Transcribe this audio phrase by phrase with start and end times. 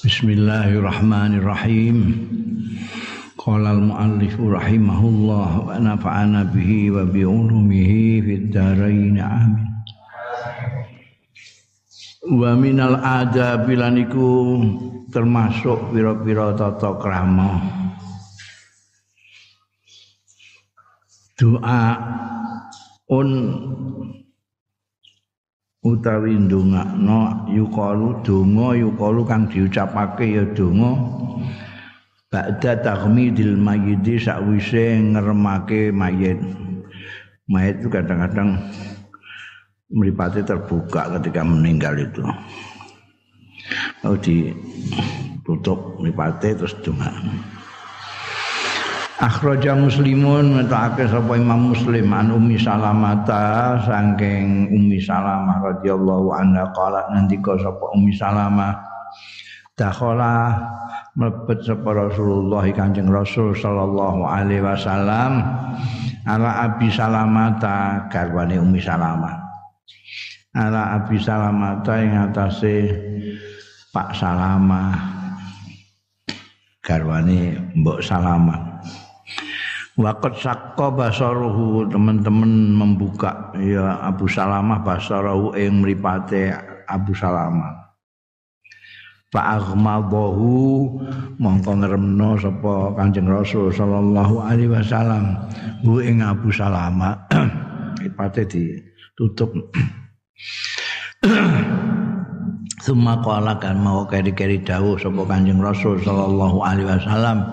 [0.00, 1.96] Bismillahirrahmanirrahim.
[3.36, 9.68] Qala al-muallif rahimahullah wa nafa'ana bihi wa bi ulumihi fid dharain amin.
[12.24, 14.64] Wa minal adab iku
[15.12, 17.60] termasuk pira-pira tata krama.
[21.36, 21.84] Doa
[23.12, 23.28] un
[25.82, 30.94] utawi ndongakno yuqalu donga yuqalu kang diucapake ya donga.
[32.32, 36.40] Ba'da taghmidil mayyiti sakwise ngremake mayit.
[37.50, 38.56] Mayit itu kadang-kadang
[39.92, 42.24] mripate terbuka ketika meninggal itu.
[44.06, 47.10] Oh ditutup mripate terus donga
[49.22, 57.06] Akhraja Muslimun metakake sapa Imam Muslim an Ummi Salamata saking Ummi Salamah radhiyallahu anha qalat
[57.14, 58.82] nandika sapa Ummi Salamah
[59.78, 60.58] dakhala
[61.14, 65.46] mlebet sapa Rasulullah Kanjeng Rasul sallallahu alaihi wasallam
[66.26, 69.38] ala Abi Salamata garwane Ummi Salamah.
[70.50, 72.90] Ala Abi Salamata ing atase
[73.94, 74.98] Pak Salamah
[76.82, 78.71] garwane Mbok Salamah
[79.92, 86.48] Wakat sakko basaruhu teman-teman membuka ya Abu Salamah basaruhu yang meripate
[86.88, 87.92] Abu Salamah.
[89.28, 90.96] Pak Aghmadahu
[91.36, 95.36] mongko ngremno sapa Kanjeng Rasul sallallahu alaihi wasallam
[95.84, 97.28] hu ing Abu Salamah
[98.00, 99.52] mripate ditutup.
[102.84, 107.44] Suma qala kan mau keri-keri dawuh sapa Kanjeng Rasul sallallahu alaihi wasallam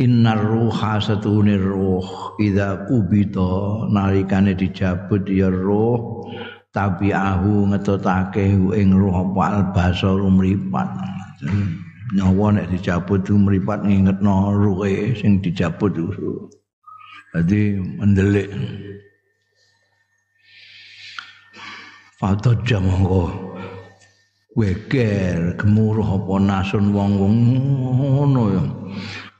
[0.00, 2.34] Innar ruha satune ruh.
[2.40, 6.24] Idza kubita nalikane dicabut ya ruh.
[6.72, 10.88] Tabi'ahu ngetotake ing ruh apa albasar mripat
[12.14, 16.50] nyawa nek dicabut itu mripat ngingetno ruhe sing dicabut itu
[17.34, 18.50] dadi mendelik.
[22.18, 23.30] Fata jamangko
[24.58, 27.34] weger gemuruh apa nasun wong-wong
[27.96, 28.64] ngono ya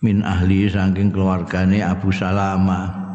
[0.01, 3.09] min ahli saking keluargane Abu Salama.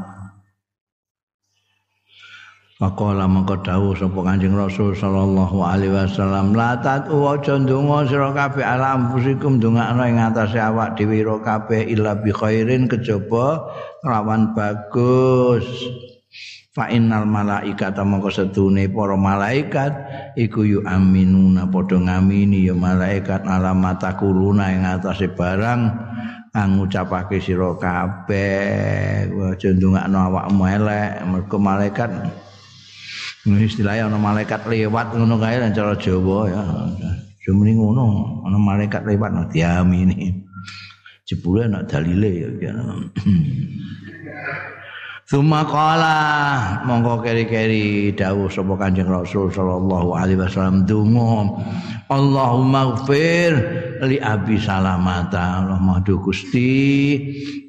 [2.75, 8.67] Faqala mangko dawuh sapa Kanjeng Rasul sallallahu alaihi wasallam la tatu aja ndonga sira kabeh
[8.67, 13.63] ala ampusikum ndongakno ing atase awak dhewe ira kabeh illa bi khairin kejaba
[14.03, 15.63] rawan bagus.
[16.75, 19.95] Fa innal malaikata mongko setune para malaikat
[20.35, 25.95] iku yu aminuna padha ngamini ya malaikat alamata kuluna ing atase barang
[26.55, 32.11] ngucapake sira kabeh aja ndongakno awakmu elek mergo malaikat.
[33.45, 36.63] Istilahnya ana malaikat lewat ngono kae cara Jawa ya.
[37.43, 40.47] Jumri ngono ana malaikat lewat no diamini.
[41.27, 42.31] Jebule ana dalile
[42.63, 42.71] ya
[45.25, 46.17] Suma qala
[46.85, 51.49] monggo keri-keri dawuh sapa Kanjeng Rasul sallallahu alaihi wasallam donga
[52.13, 53.57] Allahumma ighfir
[54.05, 55.65] li Abi Salamata.
[55.65, 57.17] Allah maha Gusti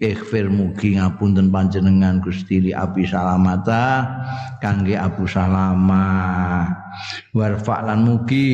[0.05, 4.05] ighfir mugi ngapunten panjenengan Gusti li Abi Salamata
[4.61, 6.69] kangge Abu Salama.
[7.33, 8.53] Warfa lan mugi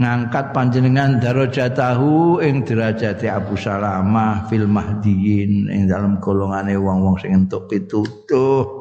[0.00, 7.68] ngangkat panjenengan darajatahu ing derajate Abu Salamah fil mahdiyin ing dalam golongane wong-wong sing entuk
[7.68, 8.80] pitutuh.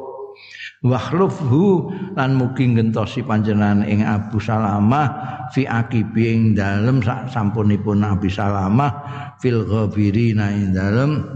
[0.80, 5.12] Wakhlufhu lan mugi gentosi panjenengan ing Abu Salamah
[5.52, 11.36] fi akibi ing dalem sampunipun Abu Salamah fil ghabirina ing dalem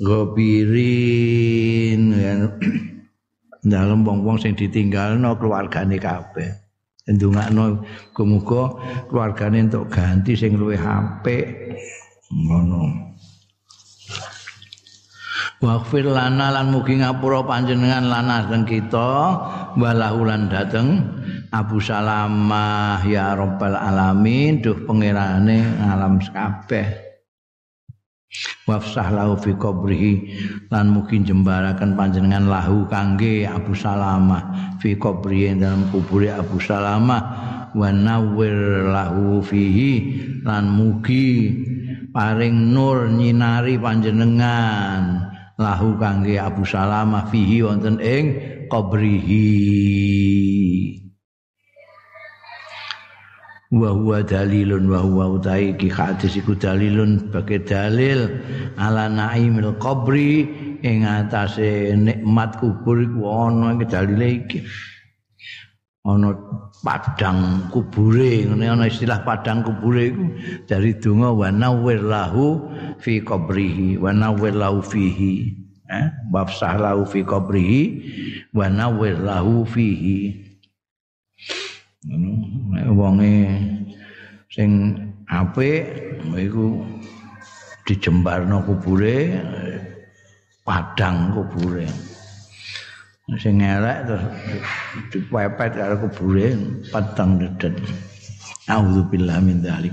[0.00, 2.02] ghabirin
[3.68, 6.63] dalem wong-wong sing ditinggalno keluargane kabeh
[7.04, 7.84] ndongakno
[8.24, 8.80] muga
[9.12, 11.76] keluargane entuk ganti sing luwih apik.
[12.32, 13.12] Ngono.
[15.60, 19.12] Waghfir lana lan mugi ngapura panjenengan lana dan kita.
[19.76, 20.88] Walahu lan dateng.
[21.52, 24.64] Abu Salamah ya Rabbal alamin.
[24.64, 27.03] Duh pangerane alam kabeh
[28.64, 30.14] wafsah lahu fi qabrihi
[30.72, 34.76] lan mungkin jembarakan panjenengan lahu kangge Abu Salamah.
[34.80, 37.22] Fi qabrihi dalam kubur Abu Salamah.
[37.74, 39.92] Wa nawwir lahu fihi
[40.46, 41.50] lan mugi
[42.14, 45.26] paring nur nyinari panjenengan
[45.58, 48.24] lahu kangge Abu Salamah fihi wonten ing
[48.70, 49.50] qabrihi
[53.74, 55.74] wa huwa dalilun wa huwa utai.
[55.74, 58.30] Ki hadis iku dalilun sebagai dalil
[58.78, 60.46] ala naimil qabri.
[60.84, 64.58] Ing atase nikmat kubur iku ana iki dalile iki.
[66.04, 66.36] Ana
[66.84, 70.24] padang kubure ngene ana istilah padang kubure iku.
[70.68, 72.68] Dari donga wa nawwir lahu
[73.00, 75.64] fi qabrihi wa nawwir lahu fihi.
[75.88, 77.82] Eh bab lahu fi qabrihi
[78.56, 80.43] wa nawwir lahu fihi
[82.04, 82.30] ngono
[82.92, 83.48] wonge
[84.52, 84.92] sing
[85.28, 85.88] apik
[86.36, 86.84] iku
[87.88, 89.40] dijembarno kubure
[90.64, 91.88] padang kubure.
[93.40, 94.24] Sing elek terus
[95.08, 96.56] dipepet karo kubure
[96.92, 97.76] peteng dedet.
[98.68, 99.92] Auzubillah min dzalik.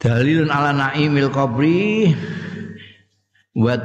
[0.00, 2.08] Dalilun ala naimil qabri
[3.52, 3.76] wa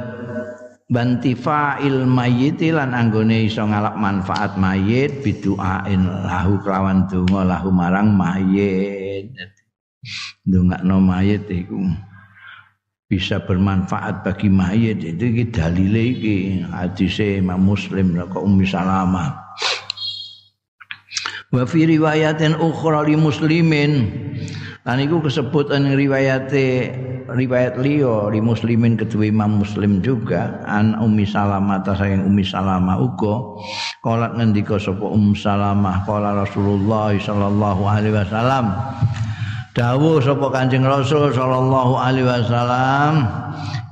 [0.86, 9.34] bantifa'il mayyit lan anggone iso ngalap manfaat mayit biduain lahu kelawan donga lahu marang mayit
[10.46, 11.90] ndongakno mayit iku
[13.10, 16.36] bisa bermanfaat bagi mayit itu iki dalile iki
[16.70, 19.38] hadise Imam Muslim kok Ummi Salamah.
[21.54, 24.10] Wa fi riwayatin ukhra li muslimin
[24.86, 26.94] lan iku kesebut ing riwayate
[27.26, 33.02] riwayat liya li muslimin kedua Imam Muslim juga an Ummi Salamah ta saking Ummi Salamah
[33.02, 33.58] uga
[34.06, 38.70] kala ngendika sapa Ummi Salamah kala Rasulullah sallallahu alaihi wasallam.
[39.76, 43.28] Dawuh sapa Kanjeng Rasul sallallahu alaihi wasallam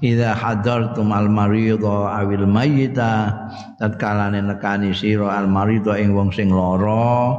[0.00, 3.34] idza hadartum al maridha awil mayyita
[3.76, 7.36] tatkala nekani sira al maridha ing wong sing lara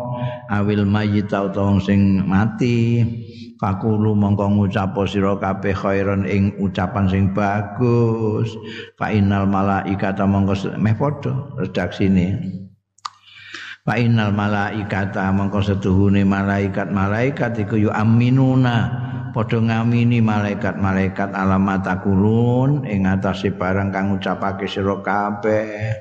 [0.53, 3.01] awil mayyita utawa sing mati
[3.55, 8.51] fakulu mongko ngucap sira kabeh khairan ing ucapan sing bagus.
[8.99, 12.27] Fa innal malaikata mongko meh padha redaksine.
[13.85, 19.03] Fa innal malaikata mongko setuhune malaikat-malaikat iku yu aminuna.
[19.35, 25.91] Padha ngamini malaikat-malaikat alamat kulun ing atase barang kang ucapake sira kabeh.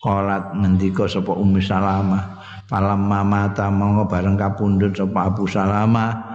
[0.00, 6.29] Qalat ngendika sapa Ummu Salamah, "Falam mamata mongko bareng kapundhut sapa Abu Salamah,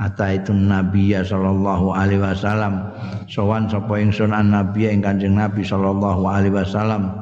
[0.00, 2.88] ata itu Nabi sallallahu alaihi wasallam.
[3.28, 7.12] Sowan sapa ingsun an Nabi ing Kanjeng Nabi sallallahu alaihi wasallam."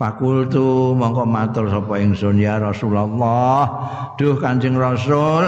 [0.00, 3.68] Fakultu mongko matur sapa ingsun ya Rasulullah.
[4.16, 5.46] Duh Kanjeng Rasul,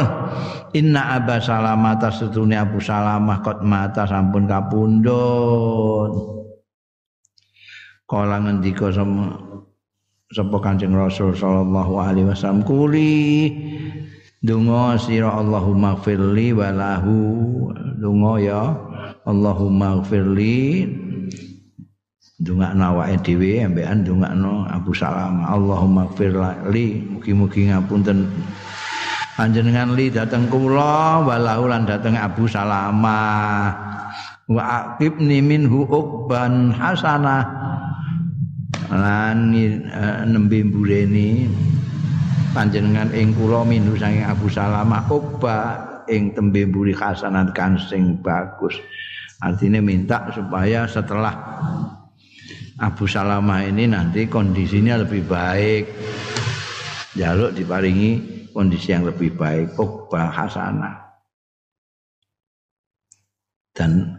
[0.76, 6.12] inna Aba Salamah tasdune Abu Salamah kot mata sampun kapundhut.
[8.04, 13.50] Kala ngendika sapa Kanjeng Rasul sallallahu alaihi wasallam kuli
[14.44, 17.16] donga sira Allahumma firli walahu
[17.96, 18.62] donga ya
[19.24, 20.84] Allahumma firli
[22.44, 25.40] ndongakno awake dhewe ambekan ndongakno Abu Salam.
[25.48, 26.34] Allahumma gfir
[26.68, 28.28] li mugi-mugi ngapunten.
[29.34, 33.72] Panjenengan li dateng kula walau lan dateng Abu Salama
[34.46, 37.48] wa aqibni minhu uqban hasanah.
[38.92, 39.50] Lan
[39.90, 41.48] uh, nembe mbureni
[42.54, 45.58] panjenengan ing kula minhu saking Abu Salamah uqba
[46.06, 48.78] ing tembe mburi hasanat kan sing bagus
[49.42, 51.34] artinya minta supaya setelah
[52.82, 55.84] Abu Salamah ini nanti kondisinya lebih baik.
[57.14, 58.18] Jaluk diparingi
[58.50, 59.78] kondisi yang lebih baik.
[59.78, 60.98] Ukbah hasanah.
[63.70, 64.18] Dan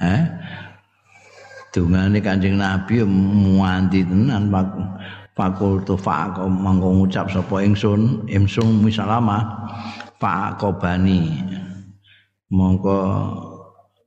[0.00, 0.20] eh
[1.72, 4.52] dungane Kanjeng Nabi muanti tenan
[5.34, 8.26] fakultu faqo mangko ngucap sapa ingsun?
[8.30, 9.42] Ingsun misalama
[10.18, 11.40] faqobani
[12.50, 12.98] mongko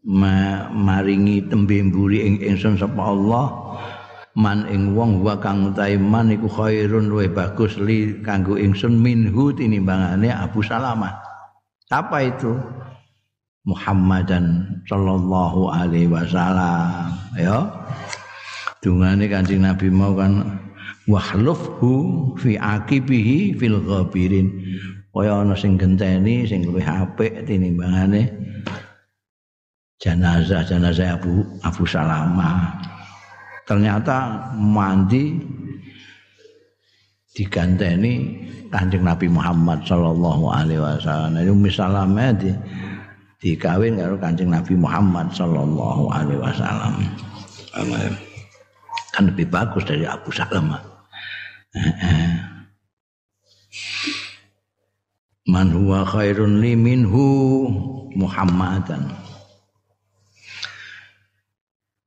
[0.07, 3.47] ma, maringi tembe mburi ing ingsun sapa Allah.
[4.33, 9.53] Man ing wong wa kang utahe man iku khairun luwih bagus li kanggo ingsun minhu
[9.53, 11.21] tinimbangane Abu Salamah.
[11.93, 12.57] Apa itu?
[13.63, 17.13] Muhammadan sallallahu alaihi wasallam.
[17.37, 17.61] Ya.
[18.83, 20.59] Dungane Kanjeng Nabi mau kan
[21.09, 24.47] wahlufhu fi aqibihi fil ghabirin
[25.13, 28.33] kaya ana sing genteni sing luwih apik tinimbangane
[30.03, 32.75] jenazah jenazah Abu Abu Salama.
[33.63, 35.39] Ternyata mandi
[37.31, 41.39] diganteni Kanjeng Nabi Muhammad sallallahu alaihi wasallam.
[41.39, 42.51] Itu misalnya di
[43.39, 46.93] dikawin karo Kanjeng Nabi Muhammad sallallahu alaihi wasallam.
[49.13, 50.92] Kan lebih bagus dari Abu Salama.
[55.53, 57.65] Man huwa khairun li minhu
[58.13, 59.09] Muhammadan.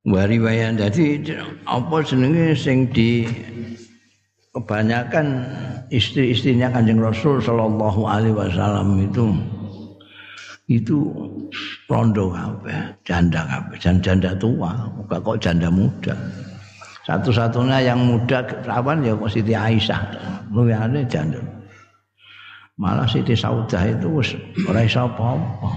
[0.07, 1.19] Wari wayan jadi
[1.67, 3.27] apa senenge sing di
[4.55, 5.43] kebanyakan
[5.91, 9.35] istri-istrinya Kanjeng Rasul sallallahu alaihi wasallam itu
[10.71, 11.11] itu
[11.91, 16.15] rondo kabeh, janda kabeh, janda tua, kok janda muda.
[17.07, 20.01] Satu-satunya yang muda perawan ya Siti Aisyah.
[20.51, 21.39] Luyane janda.
[22.75, 24.11] Malah Siti Saudah itu
[24.67, 25.71] ora iso apa-apa.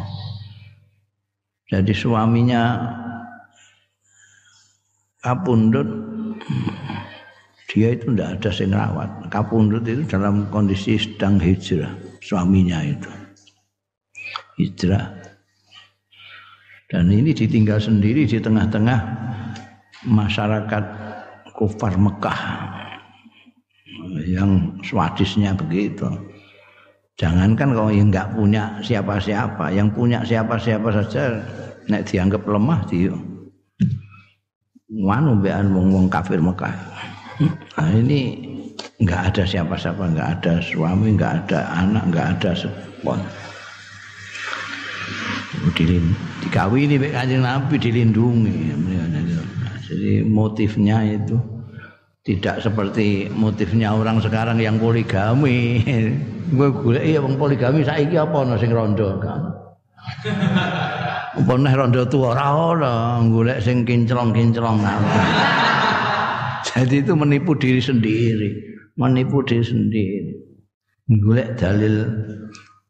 [1.69, 2.81] Jadi suaminya
[5.21, 5.86] kapundut
[7.69, 9.09] dia itu tidak ada yang rawat.
[9.29, 11.93] Kapundut itu dalam kondisi sedang hijrah
[12.25, 13.09] suaminya itu.
[14.57, 15.13] Hijrah.
[16.89, 19.00] Dan ini ditinggal sendiri di tengah-tengah
[20.09, 21.09] masyarakat
[21.60, 22.39] kufar Mekah
[24.24, 26.08] yang swadisnya begitu.
[27.20, 31.44] Jangankan kalau yang nggak punya siapa-siapa, yang punya siapa-siapa saja,
[31.92, 33.12] nek dianggap lemah dia.
[34.88, 36.72] Wanu bean wong-wong kafir Mekah.
[37.75, 38.39] Nah, ini
[39.04, 43.20] nggak ada siapa-siapa, nggak ada suami, nggak ada anak, nggak ada sepon.
[46.46, 48.58] Dikawini kanjeng Nabi dilindungi.
[49.89, 51.38] Jadi motifnya itu
[52.22, 55.82] tidak seperti motifnya orang sekarang yang poligami.
[56.58, 59.54] Gue golek iya wong poligami saiki apa ana sing rondo kan.
[61.38, 62.94] Apa neh rondo tuwa ora ana,
[63.30, 64.82] golek sing kinclong-kinclong.
[66.70, 68.50] Jadi itu menipu diri sendiri,
[68.98, 70.34] menipu diri sendiri.
[71.10, 72.06] Golek dalil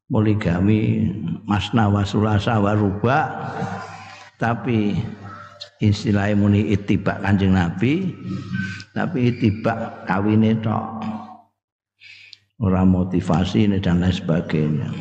[0.09, 1.07] poligami
[1.45, 3.29] masna wasulasa waruba.
[4.41, 4.97] Tapi
[5.79, 8.11] istilahnya muni itibak kanjeng Nabi.
[8.91, 11.05] Tapi itibak kawine tok.
[12.59, 14.91] Orang motivasi dan lain sebagainya.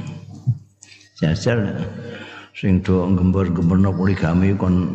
[1.19, 1.83] Jajar
[2.55, 4.95] sing do gembor-gemborno poligami kon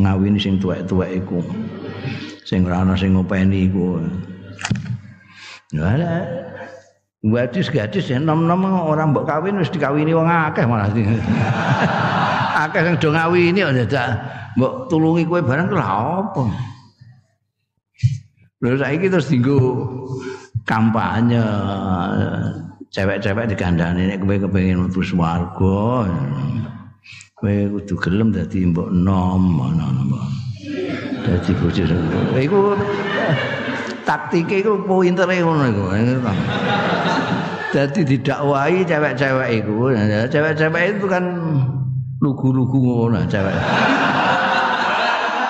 [0.00, 1.44] ngawini sing tuwek-tuwek iku.
[2.48, 4.00] Sing ora ana sing ngopeni iku.
[5.76, 6.24] Ada
[7.26, 10.86] gadis-gadis ya nom-nom orang mbok kawin wis dikawini wong akeh malah.
[12.66, 13.70] Akeh sing do ngawini ya
[14.54, 15.86] mbok tulungi kowe barang lha
[16.22, 16.42] apa?
[18.62, 19.58] Lha saiki terus dinggo
[20.66, 21.42] kampanye
[22.94, 26.06] cewek-cewek digandani nek kowe kepengin mlebu swarga.
[27.38, 30.22] Kowe kudu gelem dadi mbok nom ngono
[31.26, 31.82] dadi bojo
[32.38, 32.58] iku
[34.08, 35.84] taktike iku pintere ngono iku.
[37.68, 39.92] Dadi didakwahi cewek-cewek iku.
[40.32, 41.24] Cewek-cewek itu kan
[42.24, 43.52] lugu-lugu ngono cewek.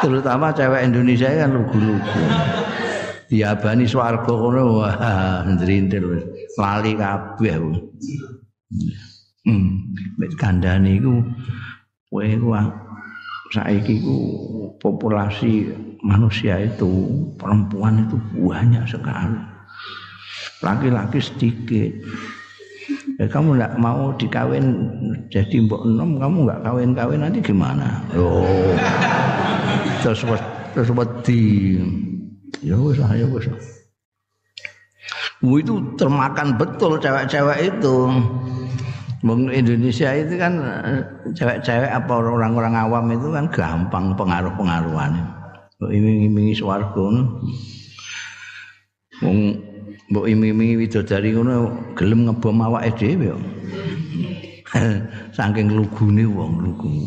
[0.03, 2.23] Terutama cewek Indonesia kan lugu-lugu.
[3.31, 6.25] Diabani swarga ngono wah ndrintil wis.
[6.59, 7.55] Lali kabeh
[9.47, 9.71] hmm.
[10.19, 11.23] Mek kandhane iku
[12.11, 12.49] kowe ku
[13.55, 14.17] saiki ku
[14.79, 15.73] populasi
[16.05, 16.89] manusia itu
[17.37, 19.41] perempuan itu banyak sekali.
[20.63, 21.93] Laki-laki sedikit.
[23.19, 24.65] Ya, kamu nggak mau dikawin
[25.29, 28.01] jadi mbok enom kamu nggak kawin-kawin nanti gimana?
[28.15, 28.73] Oh
[30.03, 30.25] terus
[30.73, 31.77] terus wedi.
[32.63, 33.47] Ya wis ya wis
[35.39, 37.97] itu termakan betul cewek-cewek itu
[39.19, 40.63] Bung Indonesia itu kan
[41.35, 45.19] cewek-cewek apa orang-orang awam itu kan gampang pengaruh-pengaruhan.
[45.79, 47.07] Iming-imingi swarga
[49.19, 49.39] Wong
[50.15, 53.35] mbok iming-imingi widodari ngono gelem ngebom awake dhewe.
[55.37, 57.03] Saking lugune wong lugu.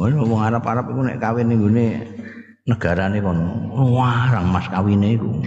[0.00, 1.60] Wong Arab-Arab iku nek kawin ning
[2.62, 5.42] negarane kono warang mas kawine iku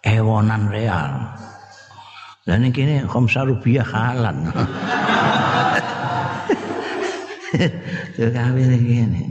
[0.00, 1.36] ewonan real
[2.44, 4.52] lah ning kene khamsa rupiah halan.
[8.16, 9.22] Kawin kene.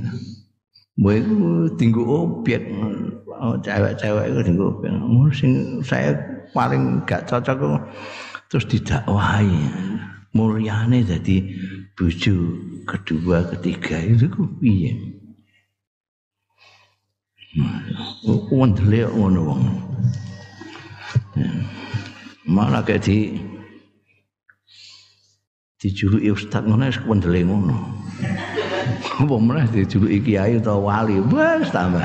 [0.98, 1.38] Mbok iku
[1.78, 2.64] tinggu obyek.
[3.44, 4.94] Oh, cewek-cewek itu tinggu obyek.
[4.98, 6.18] Oh, sing saya
[6.58, 7.82] paling gak cocok
[8.50, 9.62] terus didakwahi.
[10.34, 11.46] Mulyane jadi
[11.94, 12.34] bojo
[12.90, 14.98] kedua ketiga itu ku piye?
[18.50, 19.62] Wendele ngono wong.
[22.44, 23.40] Malah kayak di
[25.80, 27.76] dijuluki ustaz ngono wis wendele ngono.
[29.20, 32.04] Apa meneh dijuluki kiai utawa wali, wis tambah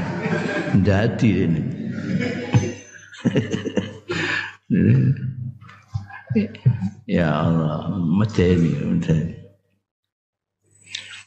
[0.78, 1.62] ndadi ini.
[7.06, 9.34] ya Allah, medeni, medeni.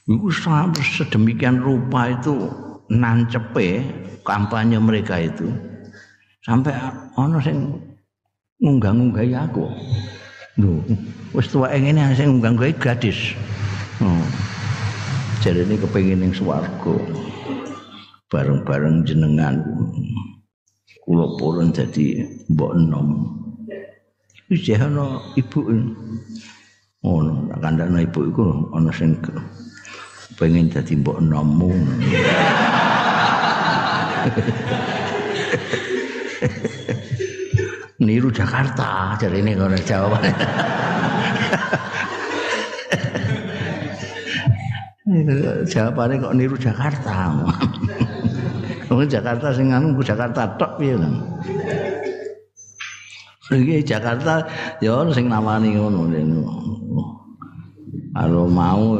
[0.08, 2.52] Iku sampai sedemikian rupa itu
[2.92, 3.86] nancepe
[4.28, 5.48] kampanye mereka itu
[6.44, 6.76] sampai
[7.16, 7.91] ono sing
[8.62, 9.66] ngunggah-ngunggahi aku.
[10.62, 10.86] Lho,
[11.34, 13.34] wis tuwek ngene sing ngunggah-ngunggahi gadis.
[14.00, 14.22] Oh.
[15.42, 16.38] Jadi ini kepingin yang
[18.32, 19.60] bareng-bareng jenengan
[21.04, 23.28] kula purun jadi mbok enom
[24.48, 25.68] wis ana ibu
[27.04, 29.20] ngono oh, kandhane ibu iku ana sing
[30.40, 31.76] pengen dadi mbok enommu
[38.02, 40.34] niru Jakarta jadi ini kalau jawaban
[45.70, 47.16] jawabannya kok niru Jakarta
[48.92, 51.08] Wong Jakarta sing anu Jakarta tok piye lho.
[53.48, 54.44] Iki Jakarta
[54.84, 56.12] ya sing namani ngono
[58.12, 59.00] Kalau mau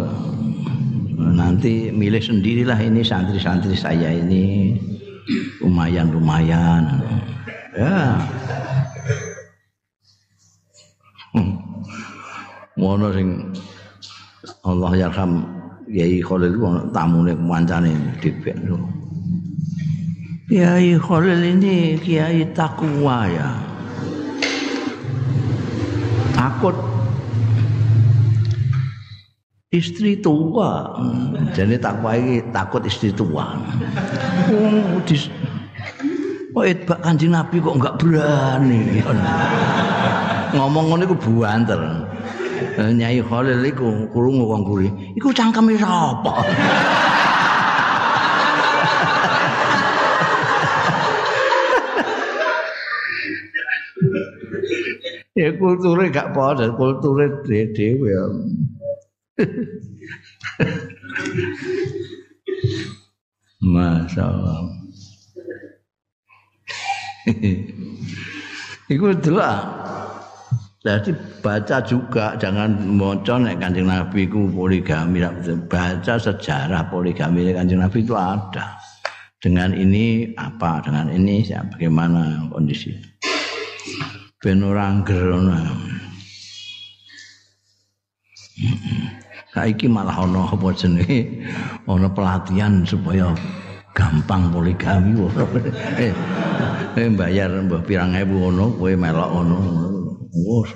[1.20, 4.80] nanti milih sendirilah ini santri-santri saya ini
[5.60, 7.04] lumayan-lumayan.
[7.76, 8.16] Ya.
[12.80, 13.28] Ngono sing
[14.64, 15.44] Allah yarham
[15.92, 17.92] Kiai Khalil ku tamune kancane
[18.24, 18.56] dipek.
[20.48, 23.50] Kiai Khalil ini kiai takwa ya.
[26.32, 26.76] Takut
[29.76, 30.96] istri tua.
[31.52, 33.60] Jadi takwa ini takut istri tua.
[34.48, 35.28] Oh, dis
[36.52, 39.00] Oh, itbak kanjeng Nabi kok enggak berani.
[40.52, 41.80] Ngomong ngono iku buanter.
[42.78, 44.88] Nyai Khalil iku krungu wong kuri.
[45.18, 46.34] Iku cangkeme sapa?
[55.36, 58.24] ya kulture gak padha kulture dhewe ya
[63.62, 64.60] Masya Allah
[68.92, 69.56] Iku adalah
[70.82, 71.14] jadi
[71.46, 75.22] baca juga jangan mocon nek Kanjeng Nabi ku poligami
[75.70, 78.82] baca sejarah poligami Kanjeng Nabi itu ada
[79.38, 82.94] dengan ini apa dengan ini ya, bagaimana kondisi
[84.42, 85.54] ben ora nggerono.
[89.54, 91.46] Saiki malah ana apa jenenge
[91.86, 93.30] ana pelatihan supaya
[93.94, 95.14] gampang poligami.
[96.02, 96.14] eh,
[96.98, 99.91] eh bayar mbah pirang ewu ngono kowe melok ngono.
[100.32, 100.72] Wes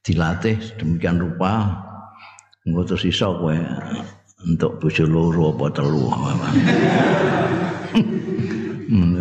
[0.00, 1.82] dilatih demikian rupa
[2.64, 3.56] engko terus iso kowe
[4.46, 6.06] untuk bojo loro apa telu.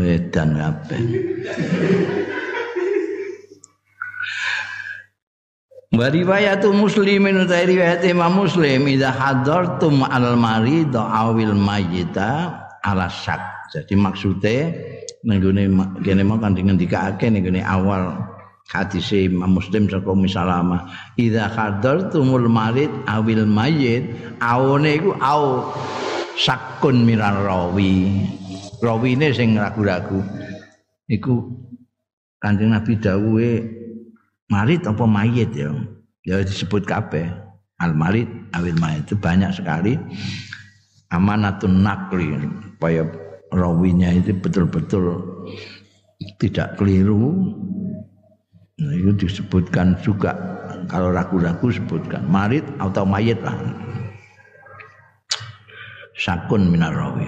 [0.05, 1.01] Edan kabeh.
[5.95, 12.51] Wa riwayatu muslimin utai riwayat Imam Muslim idza hadartum al marid awil mayyita
[12.83, 13.41] ala syak.
[13.73, 14.69] Jadi maksudnya
[15.25, 15.65] nenggone
[16.05, 18.34] kene mau kan ngendikake nenggone awal
[18.65, 24.09] hadis Imam Muslim saka misalama idza hadartumul marid awil mayyit
[24.41, 25.69] awone iku au
[26.35, 28.21] sakun minar rawi.
[28.83, 30.21] Rawine sing ragu-ragu.
[31.07, 31.47] Iku
[32.37, 33.51] Kanjeng Nabi dawuhe
[34.51, 35.71] marit apa mayit ya?
[36.27, 37.25] Ya disebut kabeh.
[37.81, 39.09] Al marit awil mayit.
[39.09, 39.97] Itu banyak sekali.
[41.09, 42.35] Amanatun nakli.
[42.75, 43.07] Supaya
[43.49, 45.23] rawinya itu betul-betul
[46.37, 47.55] tidak keliru
[48.81, 50.35] nah, itu disebutkan juga.
[50.85, 52.21] Kalau ragu-ragu sebutkan.
[52.29, 53.57] Marit atau mayit lah.
[56.15, 57.27] Sakun minar rawi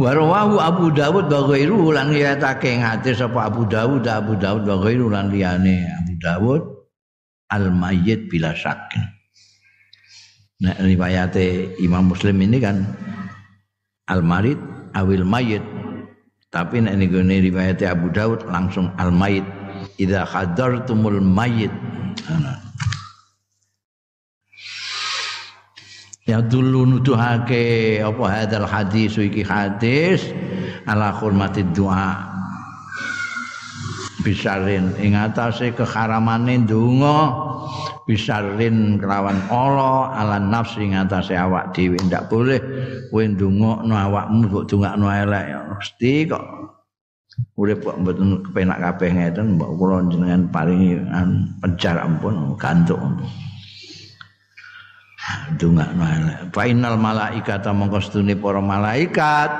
[0.00, 5.12] Warawahu Abu Dawud wa ghairu lan riwayatake hadis sapa Abu Dawud Abu Dawud wa ghairu
[5.12, 6.62] lan liyane Abu Dawud
[7.52, 8.82] al mayyit bila syak.
[10.64, 12.82] Nah riwayate Imam Muslim ini kan
[14.08, 14.58] al marid
[14.96, 15.62] awil mayyit
[16.52, 19.62] tapi nek nggone riwayate Abu Dawud langsung al mayyit
[19.96, 21.72] idza hadartumul mayyit.
[22.28, 22.60] Nah,
[26.28, 30.28] ya dulu nuduhake apa hadal hadis iki hadis
[30.86, 32.20] ala hormati doa
[34.22, 34.94] bisarin.
[35.02, 37.51] Ing atase keharamane donga
[38.06, 41.98] bisarin kelawan Allah ala nafsi ing atase awak dhewe.
[42.02, 42.60] Ndak boleh
[43.08, 45.44] kowe ndongakno awakmu kok dongakno elek.
[45.48, 46.44] Ya mesti kok.
[47.56, 51.00] Urip kok mboten kepenak kabeh ngeten mbok kula jenengan paringi
[51.64, 53.00] pencar ampun gantuk
[55.56, 56.38] ndongakno elek.
[56.52, 59.50] Fa innal malaikata mongko stune para malaikat.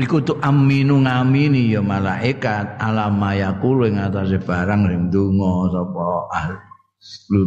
[0.00, 2.80] Iku tu aminu ngamini ya malaikat.
[2.80, 6.71] Alama yaqulu ing atase barang sing ndonga sapa ahli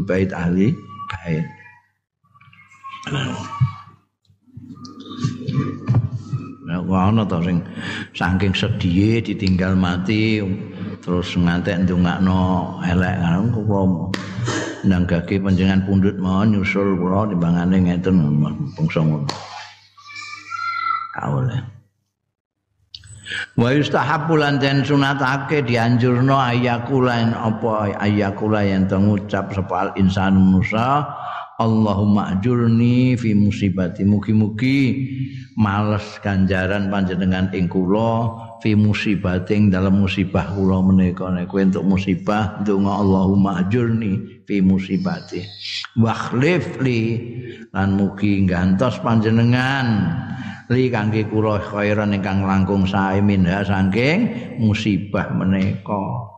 [0.07, 0.75] bait ahli
[1.11, 1.45] bait
[6.65, 7.61] Ya ana to sing
[8.17, 10.41] saking sedih ditinggal mati
[11.05, 13.69] terus ngantek ndongakno elek kan kok
[14.85, 18.17] nanggake panjenengan pundhut mau nyusul kula timbangane ngeten
[18.77, 19.29] bangsa ngono.
[21.13, 21.57] Kaule.
[23.55, 31.07] Wa yustahabbu lan den sunatake dianjurno ayakula apa ayakula yang tengucap sepal insan manusa
[31.55, 35.07] Allahumma ajurni fi musibati mugi-mugi
[35.55, 38.27] males ganjaran panjenengan ing kula
[38.59, 41.31] fi musibating dalam musibah kula menika.
[41.31, 45.47] Nek kowe entuk musibah ndonga Allahumma ajurni fi musibati.
[45.95, 47.23] Wakhlif li
[47.71, 50.11] lan mugi gantos panjenengan
[50.73, 56.33] li kangge kula khairan ingkang langkung sae minha saking musibah menika.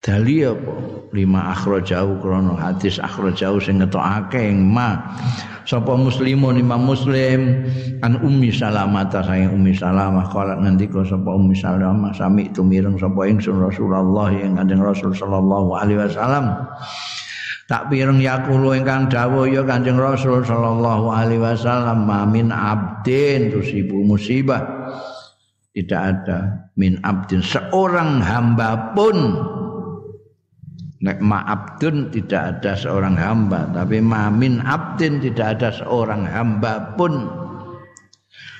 [0.00, 0.74] Dali apa?
[1.12, 4.96] Lima akhrajau krana hadis akhrajau sing ngetokake ing ma.
[5.68, 7.68] Sapa muslimun imam muslim
[8.00, 12.96] an ummi salamah ta sayang ummi salamah kala ngendika sapa ummi salamah sami itu mireng
[12.96, 16.64] sapa ingsun Rasulullah yang kanjeng Rasul sallallahu alaihi wasallam
[17.70, 24.90] tak pireng yakulu ingkang dawuh ya kanjeng Rasul sallallahu alaihi wasallam mamin abdin tusibu musibah.
[25.70, 27.46] Tidak ada min abdin.
[27.46, 29.38] Seorang hamba pun
[31.00, 37.24] Nek ma'abdun tidak ada seorang hamba Tapi ma'min abdin tidak ada seorang hamba pun.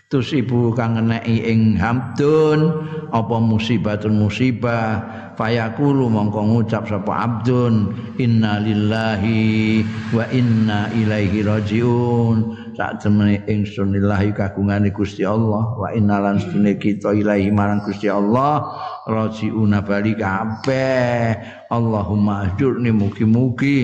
[0.09, 5.03] Tusibu kang ngenei ing hamdun Apa musibatun musibah
[5.41, 9.81] Fayakulu mongko ngucap sapa abdun Inna lillahi
[10.13, 12.69] wa inna ilaihi rajiun.
[12.77, 18.69] Sak temene ingsun lillahi kagungane Gusti Allah wa innalan sedune kita ilahi marang Gusti Allah
[19.09, 21.41] rajiuna bali kabeh.
[21.73, 23.79] Allahumma ajurni mugi-mugi.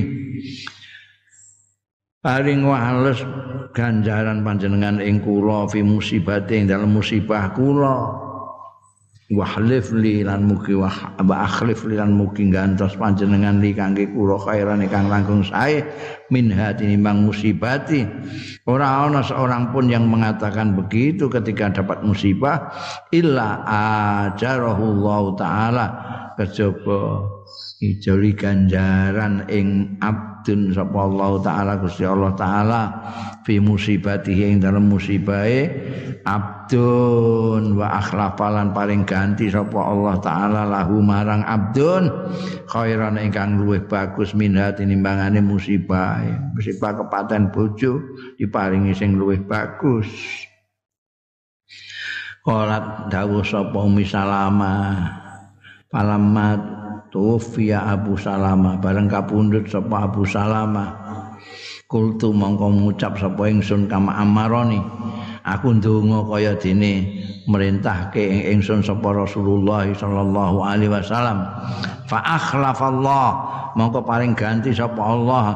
[2.20, 3.24] Paring wales
[3.72, 8.25] ganjaran panjenengan ing kula fi musibate ing dalem musibah kula
[9.26, 10.86] wahlif li lan mugi wa
[11.18, 15.82] akhlif li lan mugi gantos panjenengan li kangge kula khairan ingkang langkung sae
[16.30, 18.06] min hati nimbang musibati.
[18.70, 22.70] Ora ana seorang pun yang mengatakan begitu ketika dapat musibah
[23.10, 25.86] illa ajarahullah taala.
[26.36, 27.35] Kejaba
[27.76, 32.82] ijoli ganjaran ing abdun sapa Allah taala Gusti Allah taala
[33.44, 35.68] fi musibatihi ing dalam musibahe
[36.24, 42.08] abdun wa akhlafalan paling ganti sapa Allah taala lahu marang abdun
[42.64, 46.24] khairan ingkang luwih bagus minhat tinimbangane musibah.
[46.56, 48.00] Musibah kepaten bojo
[48.40, 50.08] diparingi sing luwih bagus.
[52.40, 55.26] Kolat dawuh sapa Umi Salamah
[55.86, 60.94] Palamat tufiya Abu Salama bareng kapundhut sapa Abu Salama
[61.86, 64.82] kultu mongko ngucap sapa ingsun kama amaroni
[65.46, 71.46] aku ndonga kaya dene merintahke ingsun sapa Rasulullah sallallahu alaihi wasallam.
[72.10, 73.26] Fa akhlafallah
[73.78, 75.46] mongko paring ganti sapa Allah.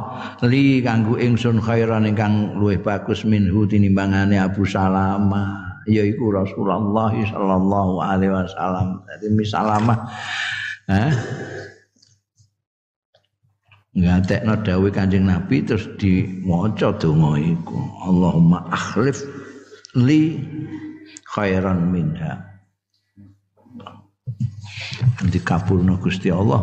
[0.46, 8.30] Li kanggo ingsun khairan ingkang luwih bagus minhu tinimbangane Abu Salama yaiku Rasulullah sallallahu alaihi
[8.30, 9.02] wasallam.
[9.10, 9.98] Dadi misalamah
[10.90, 11.14] eh
[13.94, 19.22] ngatekno dawuh Kanjeng Nabi terus diwaca donga iku Allahumma akhlif
[19.98, 20.38] li
[21.31, 22.38] khairan minha
[25.31, 26.62] dikabulno Gusti Allah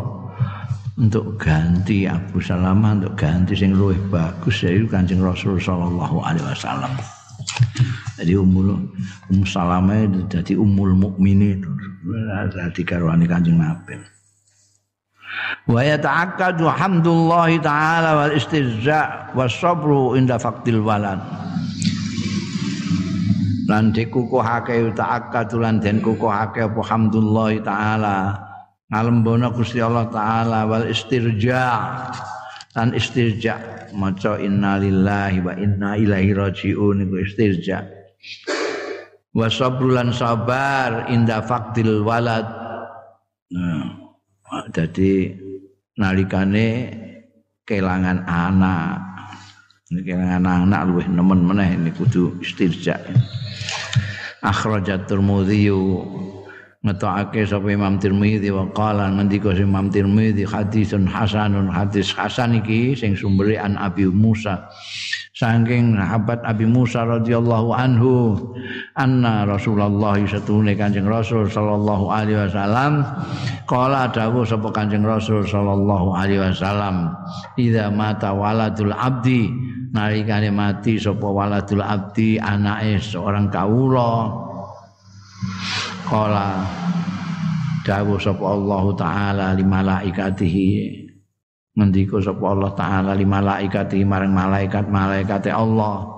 [0.98, 6.90] untuk ganti Abu Salamah untuk ganti sing luwih bagus ya Kanjeng Rasul sallallahu alaihi wasallam.
[8.18, 8.74] Jadi umul
[9.30, 11.62] um Salamah jadi umul mukminin
[12.50, 14.17] dadi karwane Kanjeng Nabi.
[15.68, 21.20] Wa yata'akkadu hamdulillah taala wal istizza was sabru inda faqdil walad.
[23.68, 28.16] Lan dikukuhake ta'akkadu lan den kukuhake apa hamdulillah taala.
[28.88, 31.64] Ngalembono Gusti Allah taala wal istirja.
[32.72, 33.76] Lan istirja.
[33.92, 37.84] Maca innalillahi wa inna ilaihi rajiun iku istirja.
[39.36, 42.48] Wa sabru lan sabar inda faqdil walad.
[43.52, 44.07] Nah
[44.72, 45.34] jadi
[45.98, 46.66] nalikane
[47.68, 49.04] kelangan anak.
[49.88, 53.00] Ini kelangan anak luwih nemen meneh ini kudu istirja
[54.44, 55.72] akhrajat Tirmidzi
[56.84, 63.18] ngetokake sapa Imam Tirmidzi wa qala ngendika Imam Tirmidzi hadisun hasanun hadis hasan iki sing
[63.18, 64.70] sumbere an Abi Musa
[65.38, 68.34] saking sahabat Abi Musa radhiyallahu anhu
[68.98, 73.06] anna Rasulullah satune Kanjeng Rasul sallallahu alaihi wasallam
[73.70, 77.14] qala dawuh sapa Kanjeng Rasul sallallahu alaihi wasallam
[77.54, 79.46] idza mata waladul abdi
[79.94, 84.34] nalikane mati sapa waladul abdi anake seorang kawula.
[86.02, 86.66] Qala
[87.86, 90.97] dawuh sapa Allah taala li malaikatihi
[91.78, 96.10] ngendika sapa Allah taala li malaikati marang malaikat-malaikate Allah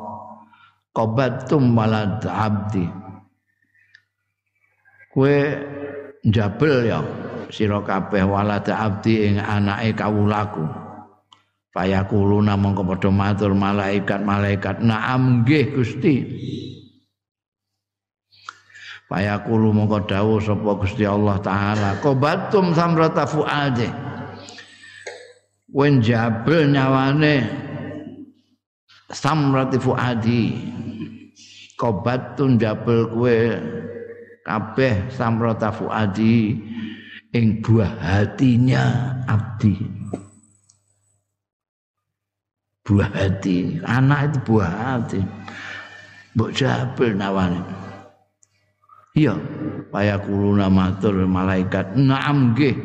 [0.96, 2.88] qabatum walad abdi
[5.12, 5.36] kowe
[6.24, 7.04] njabel ya
[7.52, 10.64] sira kabeh walad abdi ing anake kawulaku
[11.70, 16.14] Fayakuluna mongko padha matur malaikat-malaikat na'am nggih Gusti.
[19.06, 23.86] Fayakulu mongko dawuh sapa Gusti Allah taala qabatum samrata fuade.
[25.70, 27.46] Wen jabel nyawane.
[29.10, 30.42] Samrati fuadi.
[31.78, 33.38] Qabatun jabel kowe
[34.44, 36.58] kabeh samrata fuadi
[37.32, 39.78] ing buah hatinya abdi.
[42.84, 43.78] Buah hati.
[43.86, 45.20] Anak itu buah hati.
[46.34, 47.62] Mbok jabel nawane.
[49.14, 49.34] Iya
[49.90, 51.94] payakuluna matur malaikat.
[51.98, 52.76] Na'am nggih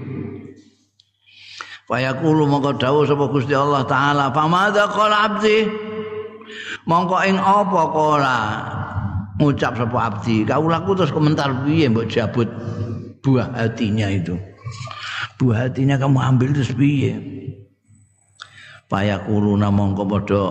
[1.86, 5.70] Fayaqulu mongko dawuh sapa Gusti Allah taala, "Famadza qala abdi?"
[6.90, 8.38] Mongko ing apa qala
[9.38, 10.46] ngucap sapa abdi?
[10.46, 12.50] Kaulaku terus komentar piye mbok jabut
[13.22, 14.38] buah hatinya itu.
[15.38, 17.36] Buah hatinya kamu ambil terus piye?
[18.90, 20.46] payakuluna mongko padha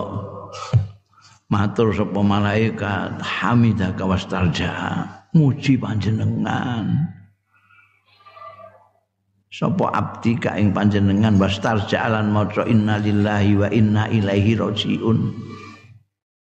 [1.47, 4.71] matur sapa malaikat hamidaka wastarja
[5.31, 7.09] muji panjenengan
[9.55, 15.31] sapa abdi ka ing panjenengan wastarja lan maca innalillahi wa inna ilaihi rajiun.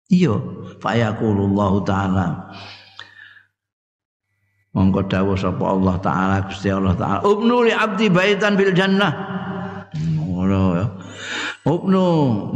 [0.10, 0.34] Iya
[0.82, 2.49] fayakulullahu taala.
[4.73, 7.21] Mongko dawuh sapa Allah taala Gusti Allah taala.
[7.21, 9.13] Ubnu li abdi baitan bil jannah.
[9.93, 10.86] Ngono ya.
[11.69, 12.04] Ubnu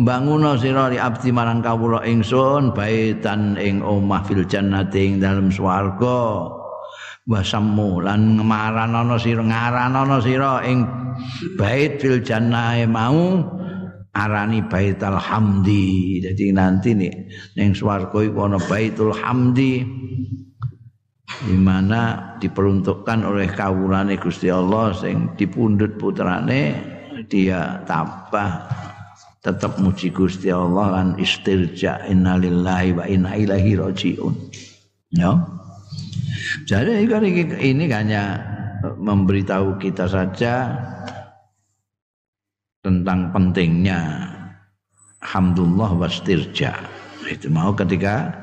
[0.01, 6.56] banguno sira li abdi marang kawula ingsun baitan ing omah fil jannati ing dalem swarga
[7.27, 10.87] wasammu lan ngaranana sira ngaranana sira ing
[11.59, 13.43] bait fil jannahe mau
[14.15, 17.13] arani baitul hamdi jadi nanti nih
[17.59, 19.83] ning swarga iku ana baitul hamdi
[21.27, 26.73] di mana diperuntukkan oleh kawulane Gusti Allah sing dipundhut putrane
[27.27, 28.65] dia tabah
[29.43, 34.33] tetap muji Gusti Allah lan istirja innalillahi wa inna ilaihi rajiun.
[35.15, 35.56] Ya.
[36.67, 38.43] Jadi ini, ini hanya
[38.83, 40.75] memberitahu kita saja
[42.83, 44.27] tentang pentingnya
[45.23, 46.75] hamdulillah wastirja.
[47.23, 48.35] Itu mau ketika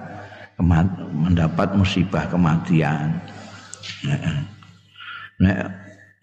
[1.13, 3.13] mendapat musibah kematian.
[4.09, 4.41] Nah,
[5.45, 5.69] nah,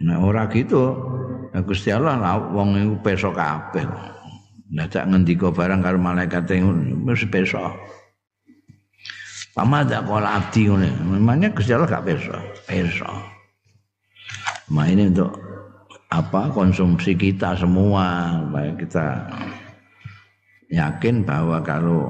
[0.02, 0.98] nah orang gitu,
[1.70, 3.86] Gusti Allah lah wong iku besok kabeh.
[4.74, 6.50] Dadak ngendika barang karo malaikat
[7.06, 8.01] wis besok.
[9.52, 10.90] Pamada kala abdi ngene.
[11.04, 12.40] Memangnya Gusti Allah gak besok.
[12.68, 13.16] Besok.
[14.72, 15.36] Ma ini untuk
[16.12, 19.08] apa konsumsi kita semua supaya kita
[20.72, 22.02] yakin bahwa kalau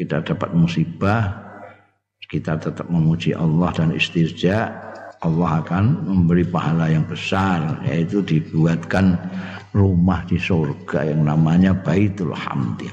[0.00, 1.36] kita dapat musibah
[2.30, 4.72] kita tetap memuji Allah dan istirja
[5.20, 9.20] Allah akan memberi pahala yang besar yaitu dibuatkan
[9.76, 12.88] rumah di surga yang namanya Baitul Hamdi.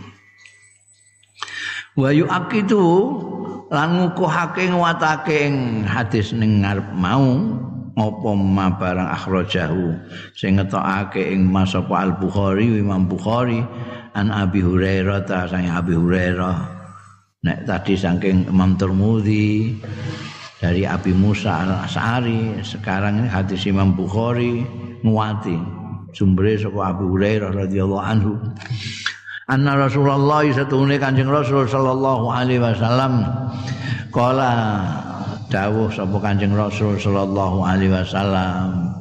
[1.96, 2.84] Wa yu'aqidu
[3.68, 5.52] lan ngukuhake nguwatake
[5.84, 7.28] hadis ning ngarep mau
[7.98, 9.98] apa ma barang akhrajahu?
[10.38, 13.60] Sing ngetokake ing masapa Al Bukhari Imam Bukhari
[14.14, 16.78] an Abi Hurairah ta sang Abi Hurairah.
[17.42, 19.78] Nek tadi saking Imam Tirmidzi
[20.62, 24.62] dari Abi Musa Al As'ari sekarang ini hadis Imam Bukhari
[25.02, 25.58] nguati
[26.14, 28.34] sumbere saka Abu Hurairah radhiyallahu anhu
[29.48, 33.24] anna Rasulullah satune Kanjeng Rasul sallallahu alaihi wasallam.
[34.12, 34.84] Kala
[35.48, 38.94] dawuh sapa Kanjeng Rasul sallallahu alaihi wasallam?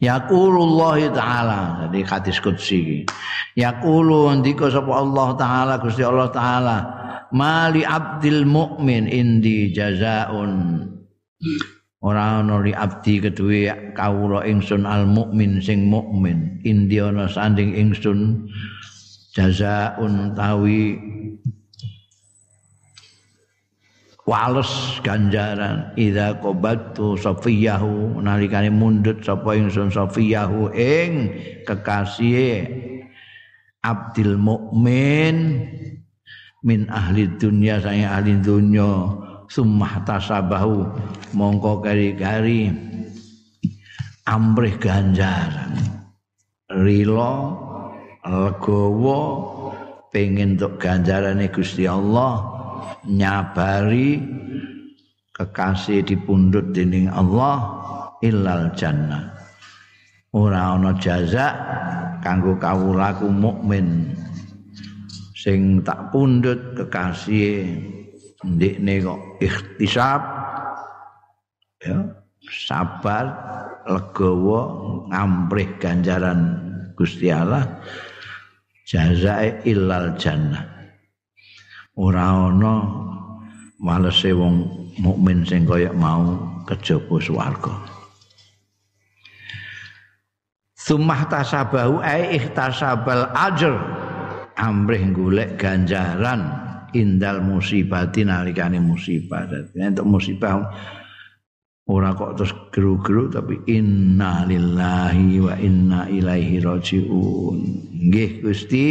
[0.00, 3.06] Yaqulullah taala jadi hadis qudsi
[3.54, 6.76] Yaqulu ndika sapa Allah taala Gusti Allah taala
[7.30, 10.82] mali abdil mukmin indi jazaun
[12.02, 18.48] ora ana li abdi kedue kawula ingsun al mukmin sing mukmin indiana sanding ingsun
[19.40, 21.00] jazaun tawi.
[24.28, 25.96] Wales ganjaran.
[25.96, 28.20] Ida qabatu safiyahu.
[28.20, 31.32] Nalikane mundut sapa ingsun safiyahu ing
[31.64, 32.68] kekasih
[33.80, 35.66] abdil mukmin
[36.60, 39.16] min ahli dunya saya ahli dunya.
[39.50, 40.86] Sumah tasabahu.
[41.34, 42.70] Mongko kari-kari.
[44.30, 45.74] Amrih ganjaran.
[46.70, 47.66] Rilo
[48.30, 49.18] legowo
[50.14, 52.46] pengen untuk ganjarannya Gusti Allah
[53.06, 54.22] nyabari
[55.34, 57.58] kekasih dipundut dening Allah
[58.22, 59.34] ilal jannah.
[60.30, 61.58] Ora ana jaza
[62.22, 64.14] kanggo kawulaku mukmin.
[65.34, 67.66] Sing tak pundut kekasih
[68.44, 70.20] ndekne kok ikhtisab
[71.80, 71.96] ya
[72.44, 73.24] sabar
[73.88, 74.60] legowo
[75.08, 76.60] ngamprih ganjaran
[76.92, 77.64] Gusti Allah
[78.90, 80.66] jazae illal jannah.
[81.94, 82.74] Ora ana
[83.78, 84.66] walese wong
[84.98, 86.34] mukmin sing kaya mau
[86.66, 87.74] kejaba swarga.
[90.74, 93.78] Sumah tasabahu ai ihtasabal ajr.
[94.58, 96.50] Amrih golek ganjaran
[96.92, 99.46] indal musibati nalikane musibah.
[99.46, 100.66] Dadi untuk musibah
[101.88, 107.58] ora kok terus geru-geru tapi inna lillahi wa inna ilaihi rajiun.
[108.10, 108.86] Nggih Gusti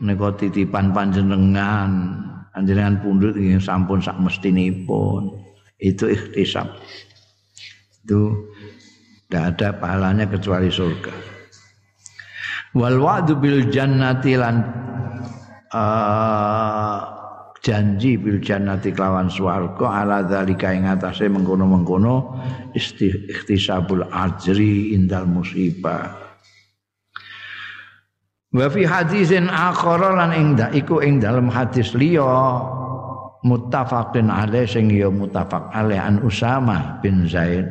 [0.00, 2.20] menika titipan panjenengan.
[2.54, 5.34] Panjenengan pundhut ingin sampun sak mestinipun
[5.82, 6.70] itu ikhtisab.
[8.06, 8.46] Itu
[9.26, 11.10] tidak ada pahalanya kecuali surga.
[12.78, 14.62] Wal wa'du bil jannati lan
[15.74, 17.13] uh,
[17.64, 22.36] janji bil jannati kelawan swarga ala zalika ing atase mengkono-mengkono
[22.76, 26.12] ikhtisabul ajri indal musibah.
[28.54, 32.22] Wa fi hadisin akhara lan ing iku ing dalam hadis liya
[33.42, 37.66] muttafaqin alaih sing ya muttafaq alaih an Usama bin Zaid.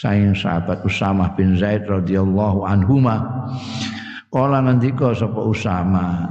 [0.00, 3.22] Saing sahabat Usama bin Zaid radhiyallahu anhuma
[4.34, 6.26] kala ngendika sapa Usama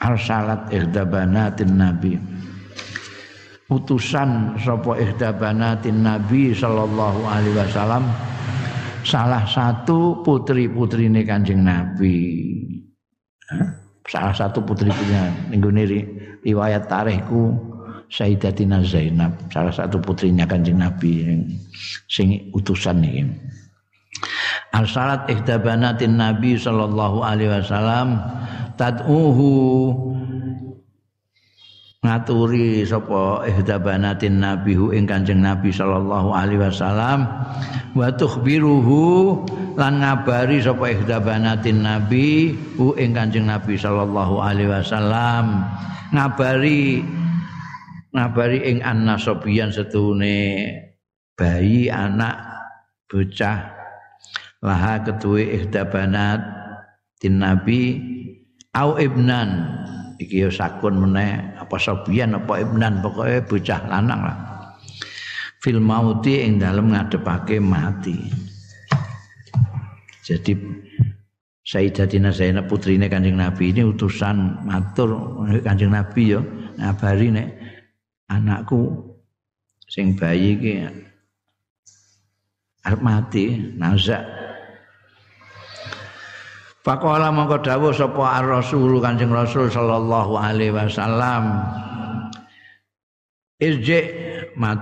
[0.00, 2.14] arsalat ihdabanatin nabi.
[3.66, 8.06] Utusan sapa ihdabanatin nabi sallallahu alaihi wasallam
[9.02, 12.46] salah satu putri-putrine Kanjeng Nabi.
[14.06, 16.02] Salah satu putri-putrinya minggu ini
[16.46, 17.58] riwayat tarikhku
[18.06, 21.42] Sayyidatina Zainab salah satu putrinya Kanjeng Nabi yang
[22.06, 23.26] sing utusan ini
[24.76, 28.20] Arsalat ihdabanatin Nabi sallallahu alaihi wasallam.
[28.76, 29.96] Tad'uhu.
[32.04, 37.24] Ngaturi sapa ihdabanatin nabihu ing Kanjeng Nabi sallallahu alaihi wasallam.
[37.96, 39.40] Wa tukhbiruhu.
[39.80, 45.64] Lan ngabari sapa ihdabanatin nabi hu ing Kanjeng Nabi sallallahu alaihi wasallam.
[46.12, 47.00] Ngabari
[48.12, 50.68] ngabari ing annasobian setune
[51.36, 52.40] bayi anak
[53.04, 53.75] bocah
[54.66, 56.42] laha ketuwe ihdabanat
[57.22, 58.02] tin nabi
[58.74, 59.78] au ibnan.
[60.16, 64.38] Iki ya sakun meneh apa sobian apa ibnan pokoknya bocah lanang lah.
[65.60, 68.16] Fil mauti ing dalem ngadepake mati.
[70.24, 70.56] Jadi
[71.66, 76.40] Sayyidatina Zainab putrine Kanjeng Nabi ini utusan matur Kanjeng Nabi ya
[76.78, 77.48] ngabari nek
[78.30, 79.02] anakku
[79.90, 80.72] sing bayi iki
[82.86, 84.35] arep mati nazak
[86.86, 91.58] Pakola mongko dawuh sapa ar-rasul Kanjeng Rasul sallallahu alaihi wasallam.
[93.58, 94.06] Irji
[94.54, 94.78] mat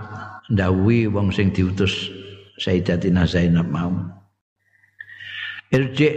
[0.53, 2.12] dawi wong sing diutus
[2.61, 3.88] Sayyidatina Zainab mau.
[5.73, 6.09] Irji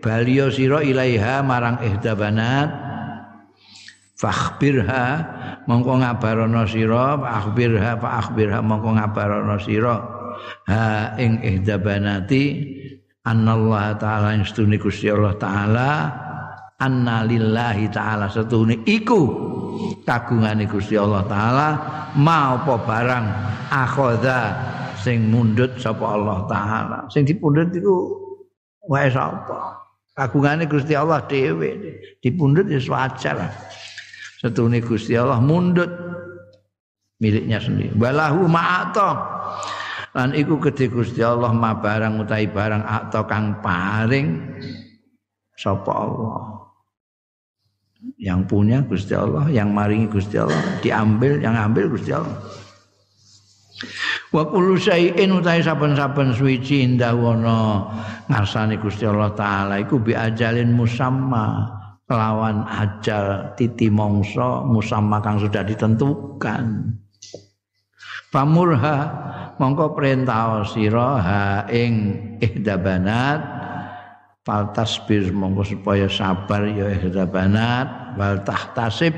[0.00, 2.72] baliyo sira ilaiha marang ihdabanat
[4.16, 5.04] fakhbirha
[5.68, 9.96] mongko ngabarono sira fakhbirha fakhbirha mongko ngabarono sira
[10.72, 12.44] ha ing ihdabanati
[13.24, 15.90] Allah taala istune Gusti Allah taala
[16.76, 19.22] anna lillahi taala setune iku
[20.04, 21.68] kagungane Gusti Allah taala
[22.20, 23.26] mau apa barang
[23.72, 24.40] akhadha
[25.00, 26.98] sing mundut sapa Allah taala.
[27.08, 27.96] Sing dipundhut iku
[28.92, 29.80] wae sapa?
[30.14, 31.96] Kagungane Gusti Allah dhewe.
[32.20, 33.40] Dipundhut ya wajar
[34.44, 35.88] setune Gusti Allah mundut
[37.24, 37.96] miliknya sendiri.
[37.96, 39.33] Walahu ma'ata
[40.14, 44.38] lan iku gedhe Gusti Allah ma barang utahi barang atau kang paring
[45.58, 46.38] sapa Allah?
[48.20, 52.38] Yang punya Gusti Allah yang maringi Gusti Allah diambil yang ambil Gusti Allah.
[54.30, 57.86] Wa kullu syai'in utahi saben-saben suci indah wana
[58.30, 59.82] ngarsane Gusti Allah taala.
[59.82, 61.74] Iku bi ajalin musamma
[62.04, 66.92] kelawan ajal titi mongso musamma kang sudah ditentukan
[68.34, 68.98] pamurha
[69.62, 71.94] mongko perintah sira ha ing
[72.42, 73.62] ihdabanat.
[74.44, 78.18] Fal tasbir mongko supaya sabar ya ihdabanat.
[78.18, 79.14] Wal tahtasib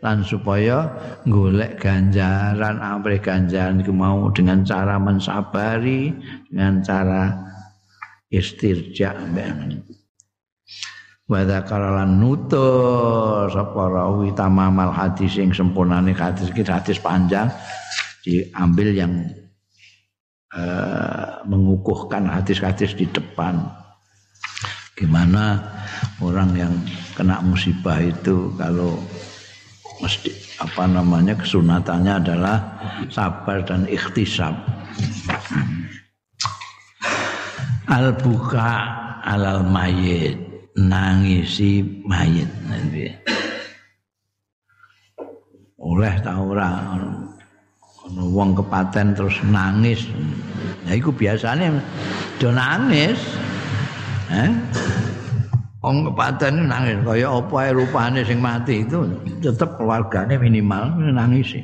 [0.00, 0.86] lan supaya
[1.26, 2.78] golek ganjaran.
[2.78, 6.14] Amre ganjaran iku mau dengan cara mensabari
[6.48, 7.34] dengan cara
[8.30, 9.18] istirja
[11.30, 17.46] wa dzakaralan nutur sapa rawi tamamal hadis sing sempurnane hadis iki hadis panjang
[18.24, 19.12] diambil yang
[20.54, 23.60] uh, mengukuhkan hadis-hadis di depan.
[24.96, 25.56] Gimana
[26.20, 26.74] orang yang
[27.16, 29.00] kena musibah itu kalau
[30.00, 30.28] mesti
[30.60, 32.56] apa namanya kesunatannya adalah
[33.08, 34.52] sabar dan ikhtisab.
[37.88, 38.70] Al buka
[39.24, 40.36] alal mayit.
[40.80, 42.48] Nangisi mayit.
[45.80, 47.19] Oleh ta ora ono
[48.16, 50.06] wong kepaten terus nangis.
[50.88, 51.78] Ya iku biasanya
[52.42, 53.18] do nangis.
[54.30, 54.50] Eh
[55.82, 56.98] wong kepaten nangis.
[57.06, 59.06] Kaya apa ae rupane sing mati itu?
[59.38, 61.54] Tetep keluargane minimal nangis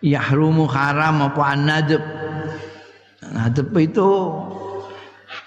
[0.00, 2.04] yahrumu haram apa anadab
[3.20, 4.08] nadab itu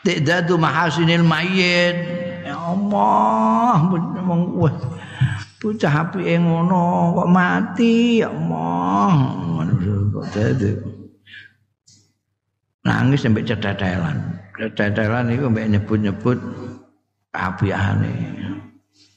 [0.05, 1.95] tidak tu mahasinil mayyit.
[2.43, 4.41] Ya Allah memang
[5.63, 9.15] bocah apike ngono kok mati ya Allah.
[12.83, 16.35] Nangis sampai cetetelan cetetelan itu sampai nyebut-nyebut
[17.31, 18.11] kabiane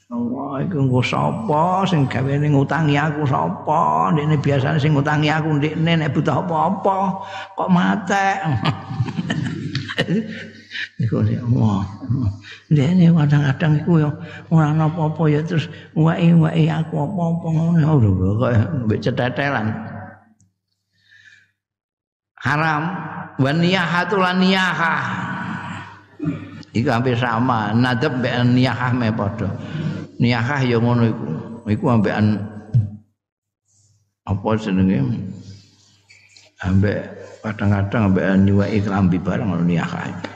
[0.07, 4.15] Allah iku engko sapa sing gawene ngutangi aku sapa?
[4.15, 7.27] Ndekne biasane sing ngutangi aku ndekne nek butuh apa-apa
[7.59, 8.39] kok matek
[10.97, 11.85] iku Allah
[12.73, 14.11] ndekne kadang-kadang iku ya
[14.49, 18.11] ora apa-apa ya terus wae-wae aku apa-apa ngono lho
[18.41, 18.53] kok
[18.87, 19.69] mbek cetetelan.
[22.41, 22.85] Haram.
[23.37, 25.05] Wa niyahatul niyahah
[26.73, 27.77] iku hampir sama.
[27.77, 29.49] Nadab mbek niyahah me padha.
[30.17, 31.27] Niyahah ya ngono iku.
[31.67, 32.39] Iku ambekan
[34.25, 35.03] apa jenenge?
[36.63, 36.99] Ambek
[37.45, 40.36] kadang-kadang ambekan nyuwai klambi barang ngono niyahah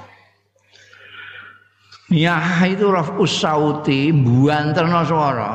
[2.10, 5.52] niyahah itu rafus sauti buanterno suara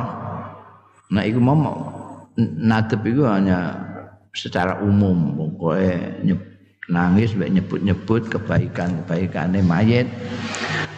[1.11, 1.77] nah iku mau
[2.39, 3.75] nadab iku hanya
[4.35, 6.35] secara umum pokoknya
[6.85, 10.05] nangis nyebut-nyebut kebaikan-kebaikane mayit.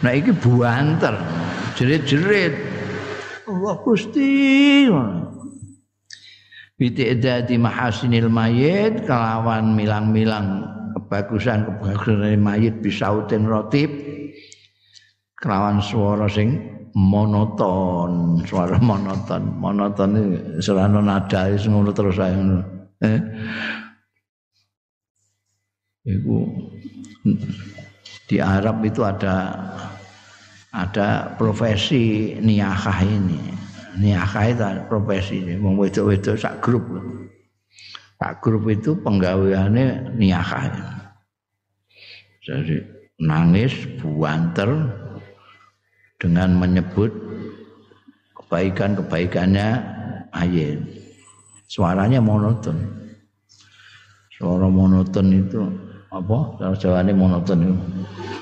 [0.04, 1.16] Nah iki buanter
[1.80, 2.52] jerit-jerit.
[3.48, 4.84] Allah Gusti.
[6.78, 7.02] Biti
[7.58, 10.62] mahasinil mayit kelawan milang-milang
[10.94, 13.90] kebagusan kebagusan mayit bisautin rotib
[15.38, 16.58] kelawan suara sing
[16.94, 20.10] monoton suara monoton monoton
[20.58, 22.38] selana nada ngono terus saya
[23.02, 23.20] eh
[26.08, 26.36] Iku
[28.24, 29.52] di Arab itu ada
[30.72, 33.40] ada profesi niyakah ini.
[34.00, 35.60] Niyakah itu profesi ini.
[35.60, 36.88] Wong wedok-wedok sak grup.
[38.16, 40.72] Sak grup itu penggaweannya niyakah.
[42.40, 42.80] Jadi
[43.20, 44.70] nangis, buanter
[46.18, 47.14] dengan menyebut
[48.34, 49.68] kebaikan-kebaikannya
[50.34, 50.82] ayat.
[51.70, 52.74] Suaranya monoton.
[54.34, 55.62] Suara monoton itu
[56.10, 56.38] apa?
[56.58, 57.76] Cara Jawane monoton itu.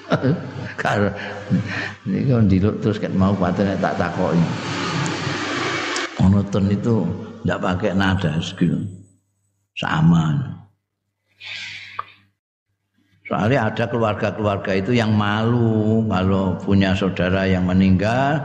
[2.07, 4.39] Ini kan diluk terus kan mau patene tak takoki.
[6.23, 7.03] Monoton itu
[7.43, 8.79] tidak pakai nada segitu.
[9.77, 10.33] Sama.
[13.27, 18.39] Soalnya ada keluarga-keluarga itu yang malu kalau punya saudara yang meninggal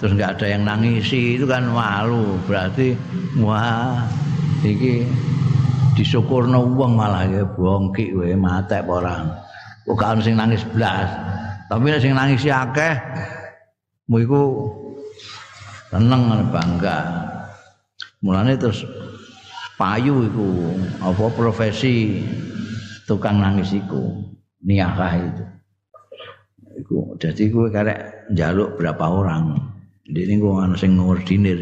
[0.00, 2.40] terus nggak ada yang nangisi itu kan malu.
[2.48, 2.96] Berarti
[3.44, 4.08] wah
[4.64, 5.04] iki
[5.92, 9.28] disyukurno wong malah ya bongki we matek orang
[9.84, 11.12] bukan sing nangis blas.
[11.68, 12.96] Tapi sing nangis akeh
[14.08, 14.42] mu iku
[15.92, 17.28] seneng bangga.
[18.24, 18.80] Mulane terus
[19.76, 20.72] payu iku
[21.04, 22.24] apa profesi
[23.12, 24.24] tukang nangis iku
[24.64, 25.44] niakah itu.
[26.80, 28.00] Iku jadi gue karek
[28.32, 29.60] njaluk berapa orang.
[30.08, 31.60] Ini gue ana sing ngordinir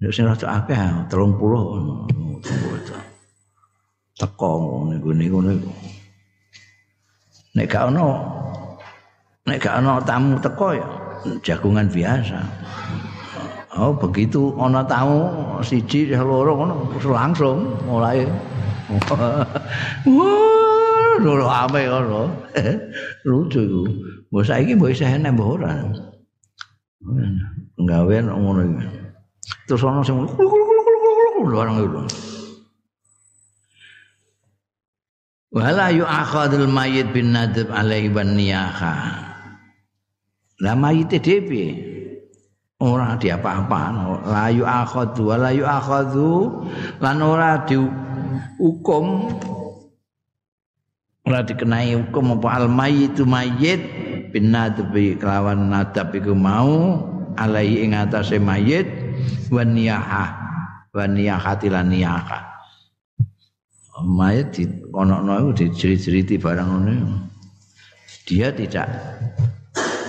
[0.00, 0.80] Nek sing rada akeh
[1.12, 1.12] 30
[4.16, 4.52] teko
[4.88, 5.70] niku niku niku.
[7.52, 8.08] Nek gak ono
[9.44, 10.88] nek gak ono tamu teko ya
[11.44, 12.40] jagungan biasa.
[13.76, 15.20] Oh begitu ono tamu
[15.60, 16.74] siji loro ngono
[17.04, 18.24] langsung mulai
[18.90, 19.46] Wah,
[21.22, 22.22] loro ame ngono.
[23.28, 23.82] Lucu iku.
[24.30, 25.70] Mbok saiki mbok isih enek mbok ora.
[27.78, 28.86] Nggawean ngono iki.
[29.70, 30.18] Terus ono sing
[31.50, 32.02] orang itu.
[35.50, 38.94] wala yu'akhadul mayit bin nadab alaihi ban niyaha
[40.62, 41.74] lah mayit dhewe
[42.78, 43.82] ora diapa-apa
[44.30, 46.30] la yu'akhadu wala yu'akhadu
[47.02, 47.66] lan ora
[48.60, 49.32] dihukum
[51.24, 53.80] ora dikenai hukum apa al mayitu mayit
[54.36, 57.00] bin nadab kelawan nadab iku mau
[57.40, 58.84] alaihi ing atase mayit
[59.48, 60.28] wan niyaha
[60.92, 62.52] wan niyahati lan niyahah.
[64.00, 67.04] Mayat di kono-kono itu dicerit-ceriti barang ini
[68.24, 68.88] dia tidak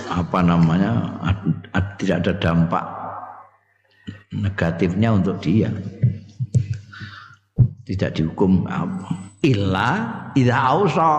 [0.08, 1.12] apa namanya
[2.00, 2.84] tidak ada dampak
[4.32, 5.68] negatifnya untuk dia
[7.86, 8.66] tidak dihukum.
[8.70, 9.90] Apa illa
[10.38, 11.10] ida ausa.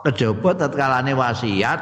[0.00, 1.80] Kejaba tatkalane wasiat.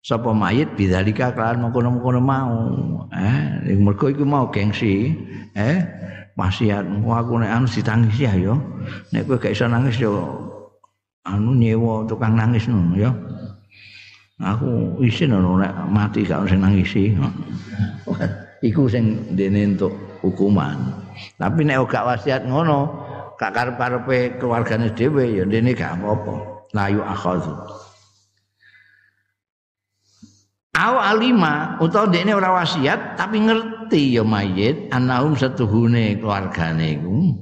[0.00, 0.72] Sapa mayit?
[0.76, 2.56] Bidzalika kelawan mengkono-mengkono mau.
[3.12, 5.12] Eh mergo iku mau gengsi.
[5.56, 5.80] Eh
[6.38, 8.56] wasiat aku nek anu ditangisi ya yo
[9.12, 10.24] nek kowe gak iso nangis yo
[11.28, 13.12] anu nyewa tukang nangis ngono ya.
[14.40, 17.12] Aku isin ora nek mati gak sing nangisi.
[18.68, 20.76] Iku sing dene entuk hukuman.
[21.36, 22.88] Tapi nek gak wasiat ngono
[23.40, 26.34] gak karep-karepe keluargane dhewe ya dene gak apa-apa.
[26.70, 27.50] Layu akhadhu
[30.80, 37.36] Aw alima utawa dekne ora wasiat tapi ngerti ya mayit anahum setuhune keluargane iku.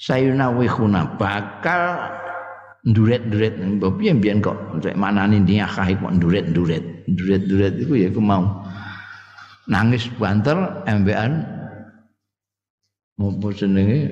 [0.00, 2.10] Sayuna wihuna bakal
[2.84, 3.54] nduret-nduret.
[3.80, 4.82] Piye mbiyen kok?
[4.82, 7.06] Nek manani niyakah kok nduret-nduret.
[7.06, 8.63] Nduret-nduret iku ya iku mau
[9.70, 11.44] nangis banter embean
[13.16, 14.10] mau jenenge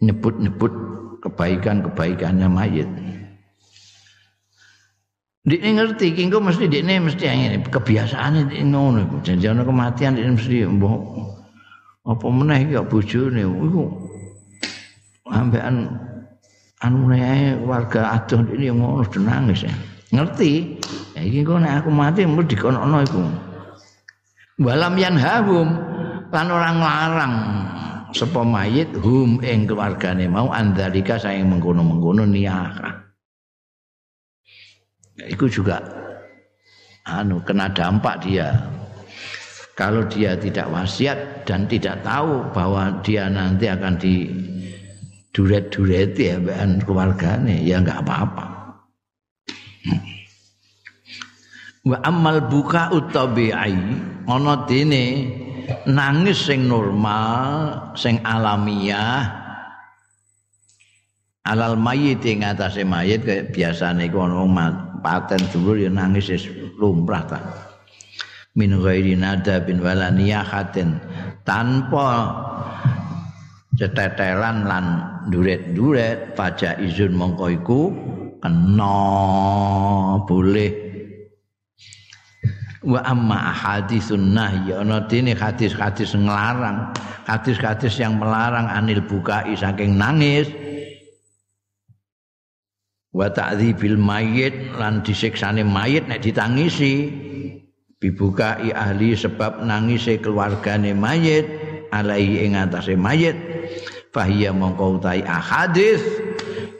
[0.00, 0.72] nyebut-nyebut
[1.20, 2.88] kebaikan-kebaikannya mayit.
[5.40, 9.16] Dikne ngerti kingko mesti dikne mesti ngene kebiasaane dikne ngono iku.
[9.24, 11.00] Janji ana kematian dikne mesti mbok
[12.08, 13.84] apa meneh iki bojone iku
[15.28, 15.88] ambekan
[16.80, 19.72] anu ae warga adoh ini yang ngono nangis ya.
[20.12, 20.80] Ngerti?
[21.16, 23.49] Ya iki kok nek aku mati mesti dikono iku.
[24.60, 25.68] Walam yanhahum.
[26.30, 27.34] Lan orang larang
[28.14, 33.02] sapa mayit hum ing keluargane mau andalika sayang mengkono-mengkono niyakah.
[35.20, 35.82] itu juga
[37.04, 38.56] anu kena dampak dia.
[39.76, 44.28] Kalau dia tidak wasiat dan tidak tahu bahwa dia nanti akan di
[45.32, 46.36] duret-dureti ya
[46.84, 48.44] keluarganya ya nggak apa-apa
[51.80, 53.80] wa amal buka utabi'ai
[54.28, 55.04] ana dene
[55.88, 59.38] nangis sing normal sing alamiah.
[61.40, 66.44] Alal mayit ing atase mayit kaya biasane iku ana paten dulur ya nangis wis
[66.76, 67.40] lumrah ta.
[68.52, 71.00] Min ghairi nada bin wala niyahatin
[71.48, 72.34] tanpa
[73.78, 74.86] cetetelan lan
[75.32, 77.80] duret-duret paja izun mongko iku
[78.42, 78.98] kena
[80.28, 80.89] boleh
[82.80, 86.88] wa amma hadisun nahi ana dene hadis-hadis nglarang
[87.28, 90.48] hadis-hadis yang melarang anil bukai saking nangis.
[93.10, 97.10] Wa ta'dzibil mayit lan disiksane mayit nek ditangisi.
[98.00, 101.44] Bibukai ahli sebab nangise keluargane mayit
[101.92, 103.36] alai ing atase mayit.
[104.10, 106.00] Fahiya mongko utai ahadis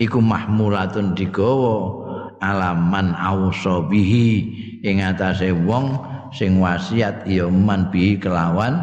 [0.01, 2.01] iku mahmulatun digawa
[2.41, 5.97] alaman ausa bihi ing atase wong
[6.33, 8.81] sing wasiat ya man bihi kelawan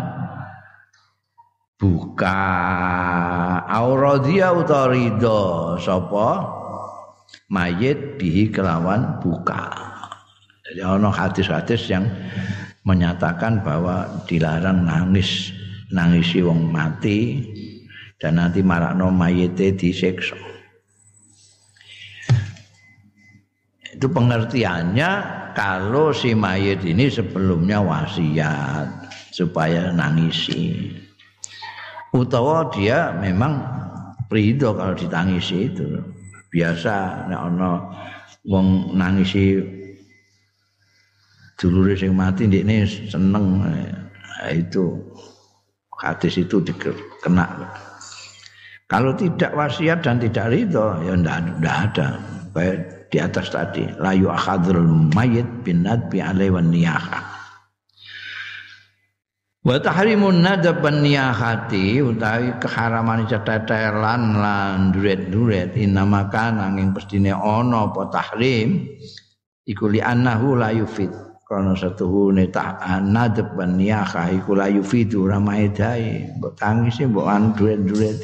[1.77, 2.41] buka
[3.69, 6.29] auradhiya utawa sapa
[7.51, 9.71] mayit bihi kelawan buka.
[10.67, 12.05] Jadi ono hadis-hadis yang
[12.83, 15.55] menyatakan bahwa dilarang nangis
[15.91, 17.39] nangisi wong mati
[18.19, 20.35] dan nanti marakno mayite disiksa.
[23.97, 25.09] Itu pengertiannya
[25.57, 30.93] kalau si mayit ini sebelumnya wasiat supaya nangisi.
[32.13, 33.57] Utawa dia memang
[34.29, 35.97] prido kalau ditangisi itu.
[36.47, 37.71] biasa nek ana
[38.47, 39.59] wong nangisi
[41.59, 44.95] dulure sing mati ndekne seneng nah, itu
[45.99, 47.67] hadis itu dikena
[48.87, 52.15] kalau tidak wasiat dan tidak ridho ya ndak ada
[52.55, 53.87] baik di atas tadi.
[53.99, 57.37] Layu akhadrul mayit bin nadbi alaihi wan niyahah
[59.67, 65.75] Wa tahrimun nadab niyahati utawi keharaman cetetelan lan duret-duret.
[65.75, 68.87] Inama kana ing pestine ana apa tahrim
[69.67, 71.11] iku li annahu la yufid.
[71.43, 76.55] Kana satuhune ta nadab niyahah iku la yufid ora maedai mbok
[77.59, 78.23] duret-duret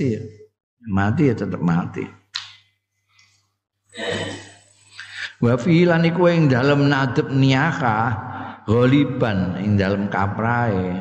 [0.88, 2.04] mati ya tetep mati
[5.44, 8.16] Wa fi lan iku ing dalem nadab niyahah
[8.64, 10.96] ghaliban ing dalem kaprae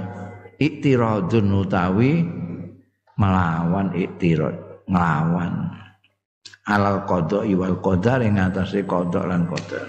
[0.59, 2.27] iktiradun utawi
[3.15, 5.79] melawan iktirad nglawan.
[6.67, 9.87] Alal qada wal qadar ing atase qada lan qadar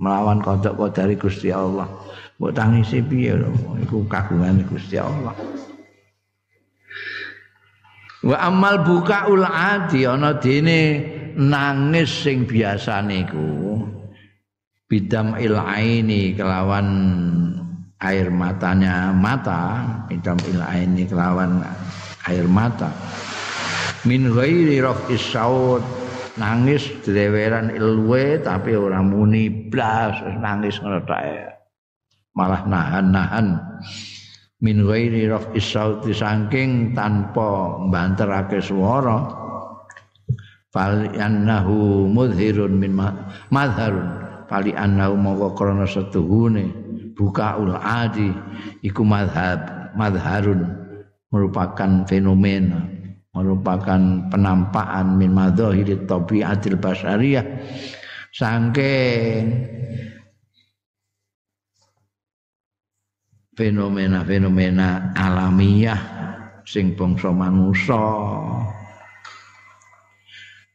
[0.00, 1.92] melawan qada qadari Gusti Allah.
[2.40, 3.36] Mbok tangisi piye
[3.84, 5.36] iku kagungan Gusti Allah.
[8.24, 10.80] Wa amal bukaul adi ana dene
[11.38, 13.78] nangis sing biasane iku
[14.90, 16.88] bidam il aini kelawan
[18.02, 21.62] air matanya mata idam il aini kelawan
[22.26, 22.90] air mata.
[24.02, 25.82] Min ghairi raf'is saut
[26.38, 31.02] nangis dreweran ilwe tapi ora muni blas nangis ngono
[32.34, 33.46] malah nahan-nahan.
[34.58, 39.37] Min ghairi raf'is saut saking tanpa mbanterake swara
[40.72, 42.92] fal annahu mudhirun min
[43.52, 44.28] madharun.
[44.48, 46.72] Fali annahu mongko krana setuhune
[47.12, 48.32] bukaul adi
[48.80, 50.64] iku madhab madharun
[51.28, 52.80] merupakan fenomena
[53.36, 54.00] merupakan
[54.32, 57.44] penampakan min madzahiri tabiatil basyariyah
[58.32, 59.68] saking
[63.52, 66.00] fenomena-fenomena alamiah
[66.64, 68.00] sing bangsa manusa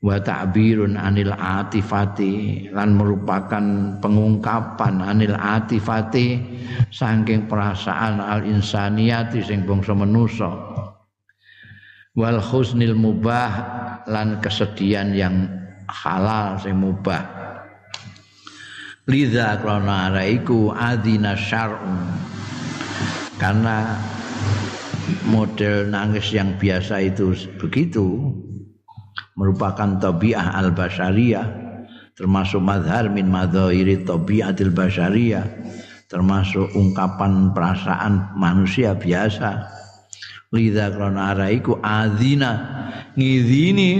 [0.03, 3.63] wa ta'birun anil atifati lan merupakan
[4.03, 6.43] pengungkapan anil atifati
[6.91, 10.51] saking perasaan al insaniyati sing bangsa manusa.
[12.13, 13.51] Wal husnil mubah
[14.05, 15.49] lan kesedihan yang
[15.87, 17.23] halal sing mubah.
[19.07, 22.11] Lidza krana iku adina syar'un.
[23.41, 23.97] Karena
[25.25, 28.31] model nangis yang biasa itu begitu
[29.37, 31.45] merupakan tabiah al basyariyah
[32.13, 35.45] termasuk madhar min madhairi tabiatil basyariyah
[36.09, 39.65] termasuk ungkapan perasaan manusia biasa.
[40.53, 42.85] Lidza krana ara iku adzina
[43.17, 43.91] ngidini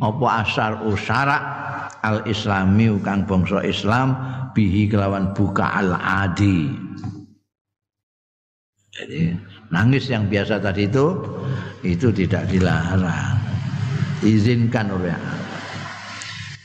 [0.00, 1.38] apa asar usara
[2.00, 4.16] al islami kang bangsa Islam
[4.56, 6.72] bihi kelawan buka al adi
[8.90, 9.36] jadi
[9.68, 11.06] nangis yang biasa tadi itu
[11.84, 13.39] itu tidak dilarang
[14.24, 15.16] izinkan oleh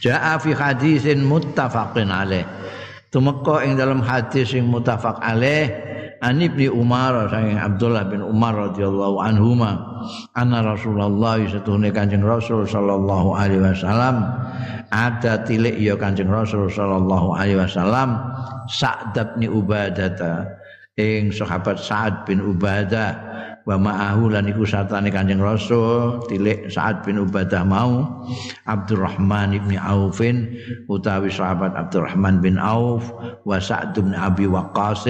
[0.06, 2.45] Ja'a fi hadisin muttafaqin alaih.
[3.10, 5.72] Tumeka ing dalam hadis yang muttafaq alaih
[6.24, 10.03] An Ibnu Umar saking Abdullah bin Umar radhiyallahu anhuma
[10.34, 14.26] anna Rasulullah satuhune Kanjeng Rasul sallallahu alaihi wasallam
[14.95, 18.16] ada tilik ya Kanjeng Rasul sallallahu alaihi wasallam
[18.72, 20.49] Sa'd bin Ubadah
[20.95, 23.35] ing sahabat Sa'ad bin Ubadah
[23.66, 28.22] wa ma'ahu lan iku sartane Kanjeng Rasul tilik Sa'ad bin Ubadah mau
[28.70, 30.53] Abdurrahman bin Aufin
[30.86, 33.09] utawi sahabat Abdurrahman bin Auf
[33.41, 35.09] wa Sa'd bin Abi Waqqas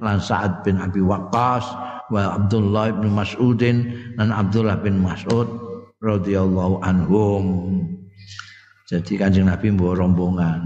[0.00, 1.68] lan Sa'ad bin Abi Waqqas
[2.08, 5.46] wa Abdullah bin Mas'udin lan Abdullah bin Mas'ud
[6.00, 7.44] radhiyallahu anhum.
[8.88, 10.60] Jadi Kanjeng Nabi mbawa rombongan.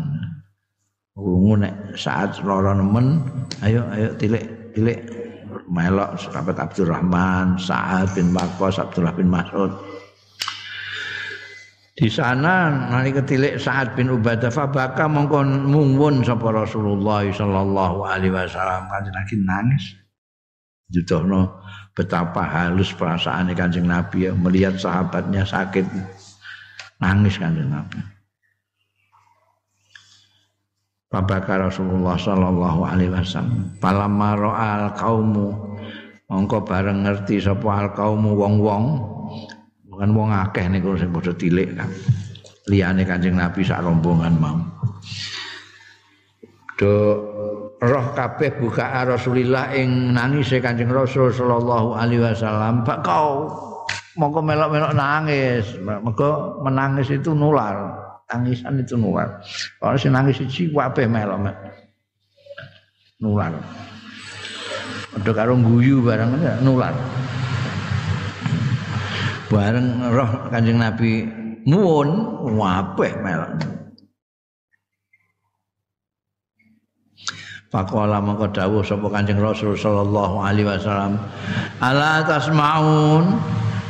[1.15, 3.23] Wungu nek saat loro nemen
[3.63, 4.43] ayo ayo tilik
[4.75, 4.99] tilik
[5.69, 9.73] melok sahabat Abdurrahman, Sa'ad bin Waqqas, Abdullah bin Mas'ud.
[11.95, 18.91] Di sana nali ketilik Sa'ad bin Ubadah fabaka mongko mungwun sapa Rasulullah sallallahu alaihi wasallam
[18.91, 19.85] kanjeng Nabi nangis.
[20.91, 21.63] Judono
[21.95, 25.87] betapa halus perasaan kanjeng Nabi ya melihat sahabatnya sakit
[26.99, 28.14] nangis kanjeng Nabi.
[31.15, 33.71] Babaka Rasulullah sallallahu alaihi wasallam.
[33.79, 35.55] Falamma ra'al qaumu
[36.27, 38.99] mongko bareng ngerti sapa al qaumu wong-wong
[39.87, 41.87] bukan wong akeh niku sing padha tilik kan.
[42.67, 44.59] Liyane Kanjeng Nabi sak rombongan mau.
[46.75, 47.23] Do
[47.79, 52.83] roh kabeh buka Rasulillah ing nangis Kanjeng Rasul sallallahu alaihi wasallam.
[52.83, 53.47] Pak kau
[54.19, 55.79] mongko melok-melok nangis.
[55.79, 58.04] Mergo menangis itu nular.
[58.29, 59.41] Tangisan itu nular.
[59.79, 61.53] Kalau si nangis siji kabeh melok
[63.21, 63.53] nular.
[65.15, 66.95] Ada karo guyu bareng nular.
[69.53, 71.29] Bareng roh Kanjeng Nabi
[71.69, 72.09] nuwun
[72.59, 73.53] kabeh melok.
[77.75, 81.19] Pakola mongko dawuh sapa Kanjeng Rasul sallallahu alaihi wasallam,
[81.83, 83.35] "Ala tasmaun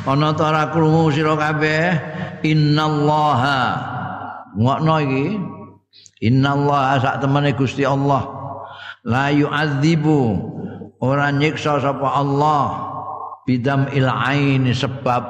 [0.09, 1.93] ana ta ora krungu sira kabeh?
[2.41, 3.94] Innallaha
[4.55, 5.25] ngokno iki.
[6.25, 8.23] Innallaha sak temene Gusti Allah.
[9.05, 10.21] La yu'adzibu.
[10.99, 12.63] Ora nyiksa sapa Allah.
[13.45, 15.23] Bidam il aini sebab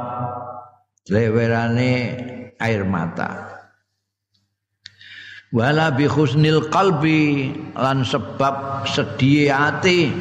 [1.12, 1.94] lewerane
[2.62, 3.56] air mata.
[5.56, 10.12] Wala bi husnil qalbi lan sebab sedih hati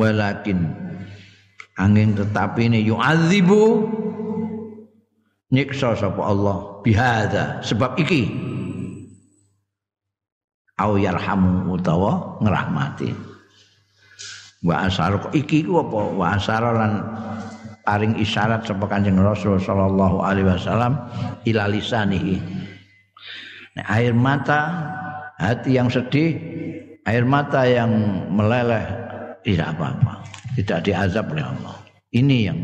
[0.00, 0.89] walakin
[1.80, 3.88] angin tetapi ini yu'adzibu
[5.48, 8.28] nyiksa sapa Allah bihada sebab iki.
[10.80, 13.12] Au yarhamu utawa ngrahmati.
[14.64, 16.00] Wa asar iki ku apa?
[16.16, 17.04] Wa asar lan
[17.84, 21.00] paring isyarat sapa Kanjeng Rasul sallallahu alaihi wasallam
[21.48, 22.36] ila lisanihi.
[23.76, 24.60] Nah, air mata
[25.36, 26.36] hati yang sedih
[27.08, 27.90] air mata yang
[28.28, 28.84] meleleh
[29.40, 30.19] tidak apa-apa,
[30.58, 31.76] tidak diazab oleh Allah.
[32.10, 32.60] Ini yang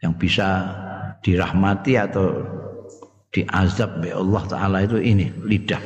[0.00, 0.64] yang bisa
[1.20, 2.40] dirahmati atau
[3.30, 5.80] diazab oleh Allah taala itu ini lidah.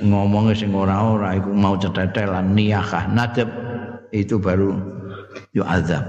[0.00, 3.46] Ngomongnya sing ora-ora iku mau cetetelan niyahah nadab
[4.10, 4.74] itu baru
[5.54, 6.02] yo azab.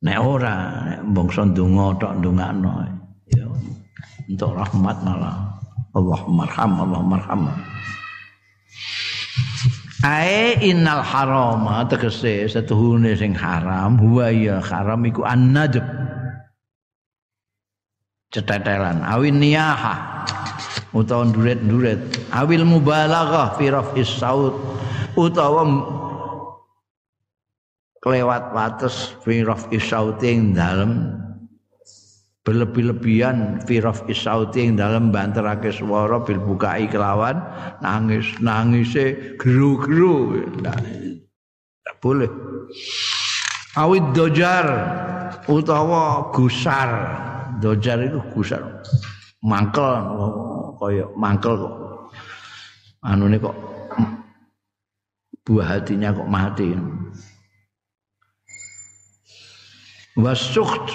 [0.00, 0.54] Nek ora
[1.04, 2.72] bangsa ndonga tok ndongakno
[3.28, 3.44] ya
[4.32, 5.36] untuk rahmat malah
[5.92, 7.42] Allah marham Allah marham.
[10.00, 14.00] Ae innal harama tegese setuhune sing haram.
[14.00, 15.84] Huwa ya haram iku annadab.
[18.32, 19.04] Cetetelan.
[19.04, 20.24] Awin niyaha.
[20.96, 22.32] Utawa nduret-nduret.
[22.32, 24.56] Awil mubalaghah fi raf'is saut
[25.20, 25.68] utawa
[28.00, 31.19] kelewat wates fi raf'is sauti ing dalem
[32.40, 37.36] berlebih-lebihan firaf isauti yang dalam banterake suara bil bukai kelawan
[37.84, 40.76] nangis nangise geru-geru nah,
[41.90, 42.30] tidak boleh.
[43.74, 44.66] Awit dojar
[45.50, 46.90] utawa gusar.
[47.58, 48.62] Dojar itu gusar.
[49.42, 49.90] Mangkel
[50.78, 51.74] kaya mangkel kok.
[53.02, 53.56] Anu ini kok
[55.44, 56.78] buah hatinya kok mati.
[60.14, 60.94] Wasukt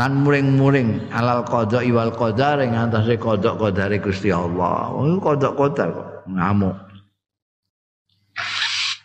[0.00, 4.88] lan muring-muring alal qada iwal qadar ing antase kodok qadare Gusti Allah.
[4.88, 6.72] Oh kodok qadar kok ngamuk.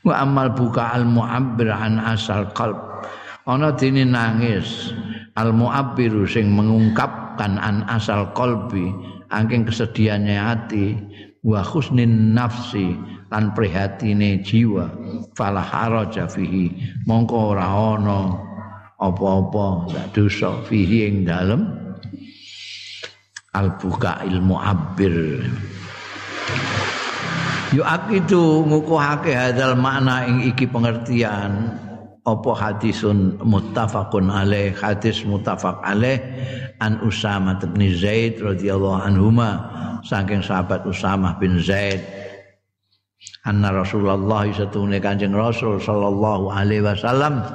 [0.08, 2.80] Wa amal buka al mu'abbir an asal qalb.
[3.44, 4.96] Ana dene nangis
[5.36, 8.96] al mu'abbiru sing mengungkapkan an asal qalbi
[9.36, 10.96] angking kesedihannya hati
[11.44, 12.96] wa husnin nafsi
[13.36, 14.88] lan prihatine jiwa
[15.36, 16.72] fala haraja fihi
[17.04, 18.55] mongko ora ana
[19.12, 20.58] apa-apa ndak dosa.
[20.66, 21.66] Fihi ing dalem.
[23.56, 25.46] Al buka ilmu abir
[27.76, 31.82] yo akitu ngukuhake hadal makna ing iki pengertian.
[32.26, 36.18] Apa hadisun muttafaqun alaih hadis muttafaq alaih
[36.82, 39.62] an Usama bin Zaid radhiyallahu anhuma
[40.02, 42.02] saking sahabat Usama bin Zaid.
[43.46, 47.46] Anna Rasulullah satune Kanjeng Rasul sallallahu alaihi wasallam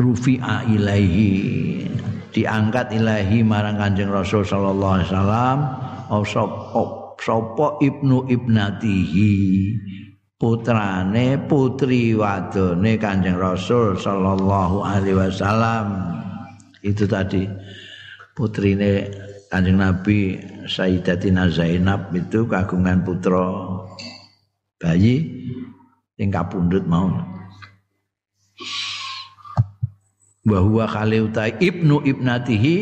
[0.00, 1.84] rufi'a ilaihi.
[2.32, 5.58] Diangkat ilahi marang Kanjeng Rasul sallallahu alaihi wasallam.
[7.20, 9.32] Sapa ibnu ibnatihi?
[10.40, 16.16] Putrane putri wadone Kanjeng Rasul sallallahu alaihi wasallam.
[16.80, 17.44] Itu tadi.
[18.32, 19.12] Putrine
[19.52, 23.52] Kanjeng Nabi Sayyidatina Zainab itu kagungan putra
[24.80, 25.28] bayi.
[26.16, 27.08] Yang kapundut mau
[30.50, 32.76] bahwa kali utai ibnu ibnatihi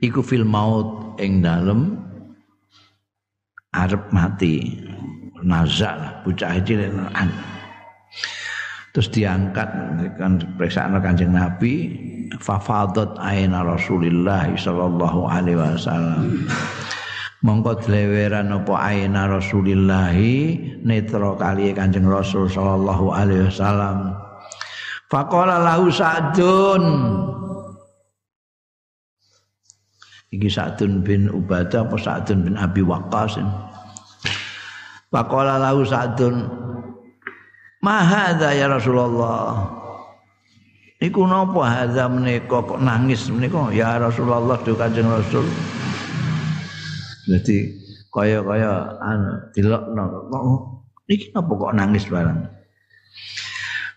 [0.00, 2.00] iku fil maut ing dalem
[3.76, 4.80] arep mati.
[5.44, 6.88] Nazak lah bocah cilik
[8.96, 9.68] terus diangkat
[10.16, 11.92] kan periksaan kanjeng Nabi
[12.40, 16.48] fafadat aina Rasulillah sallallahu alaihi wasallam.
[17.44, 20.16] Mongko dleweran apa aina Rasulillah
[20.80, 24.23] netra kali kanjeng Rasul sallallahu alaihi wasallam
[25.14, 26.82] Faqala lahu Sa'dun.
[30.34, 33.38] Iki Sa'dun bin Ubadah apa Sa'dun bin Abi Waqqas.
[35.14, 36.50] Faqala lahu Sa'dun.
[37.78, 39.70] Ma hadza ya Rasulullah?
[40.98, 45.46] Iku napa hadza menika kok nangis menika ya Rasulullah do Kanjeng Rasul.
[47.30, 47.70] Jadi
[48.10, 50.42] kaya-kaya anu dilokno kok
[51.06, 52.50] iki napa kok nangis barang.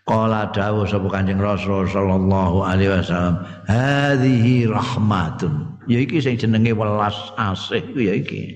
[0.08, 7.16] Qala dawu sapa Kanjeng Rasul sallallahu alaihi wasallam, "Hadhihi rahmatun." Ya iki sing jenenge welas
[7.36, 8.56] asih ku ya iki.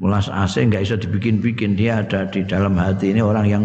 [0.00, 3.64] Welas asih enggak bisa dibikin-bikin, dia ada di dalam hati ini orang yang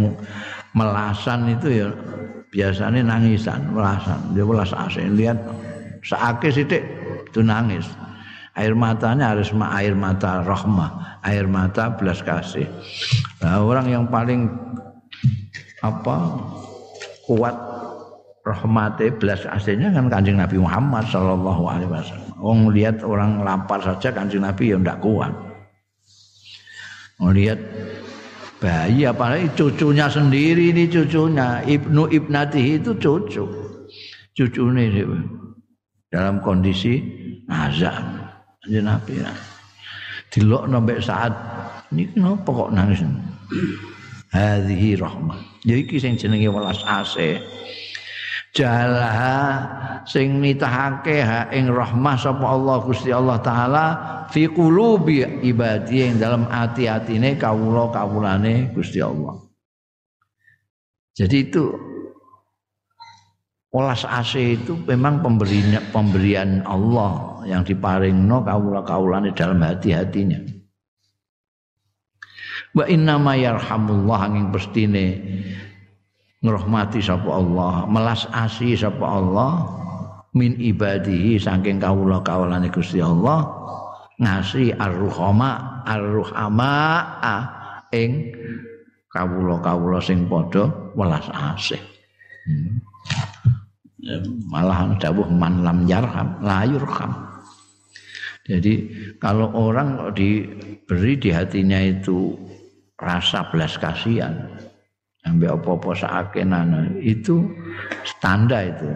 [0.75, 1.87] melasan itu ya
[2.51, 4.19] biasanya nangisan, melasan.
[4.35, 5.39] Dia welas asih lihat
[6.03, 6.83] seake sithik
[7.31, 7.87] itu nangis.
[8.59, 12.67] Air matanya harus air mata rahmah, air mata belas kasih.
[13.39, 14.51] Nah, orang yang paling
[15.81, 16.15] apa?
[17.25, 17.55] Kuat
[18.41, 22.33] rahmate belas aslinya kan kanjeng Nabi Muhammad Shallallahu Alaihi Wasallam.
[22.41, 25.29] Wong lihat orang lapar saja kanjeng Nabi ya ndak kuat.
[27.21, 27.61] Melihat
[28.57, 31.61] bayi apalagi cucunya sendiri ini cucunya.
[31.65, 33.45] Ibnu ibnati itu cucu.
[34.33, 35.05] Cucu ini
[36.09, 36.97] dalam kondisi
[37.45, 38.25] azam
[38.65, 39.31] kanjeng Nabi ya.
[40.31, 41.33] dilok sampai saat
[41.91, 43.03] ini kenapa kok nangis?
[44.31, 47.41] Hadhihi rahmah ya iki sing jenenge welas asih
[48.51, 49.63] jalaha
[50.03, 53.85] sing nitahake ha ing rahmah sapa Allah Gusti Allah taala
[54.27, 59.39] fi qulubi ibadi ing dalam ati-atine kawula kawulane Gusti Allah.
[61.11, 61.65] Jadi itu
[63.71, 70.60] Olas AC itu memang pemberian pemberian Allah yang diparingno kawula-kawulane dalam hati-hatinya.
[72.71, 75.19] Wa inna ma yarhamullah angin pestine
[76.39, 79.67] ngrahmati sapa Allah, melas asih sapa Allah
[80.31, 83.43] min ibadihi saking kawula-kawulane Gusti Allah
[84.21, 86.75] ngasi ar-ruhama ar-ruhama
[87.91, 88.31] ing
[89.11, 91.81] kawula-kawula sing padha welas asih.
[92.47, 92.79] Hmm.
[94.49, 97.11] Malah dawuh man lam yarham la yurham.
[98.41, 98.89] Jadi
[99.21, 102.33] kalau orang diberi di hatinya itu
[103.01, 104.47] rasa belas kasihan,
[105.25, 107.49] ambil apa-apa sakenan itu
[108.21, 108.89] tanda itu.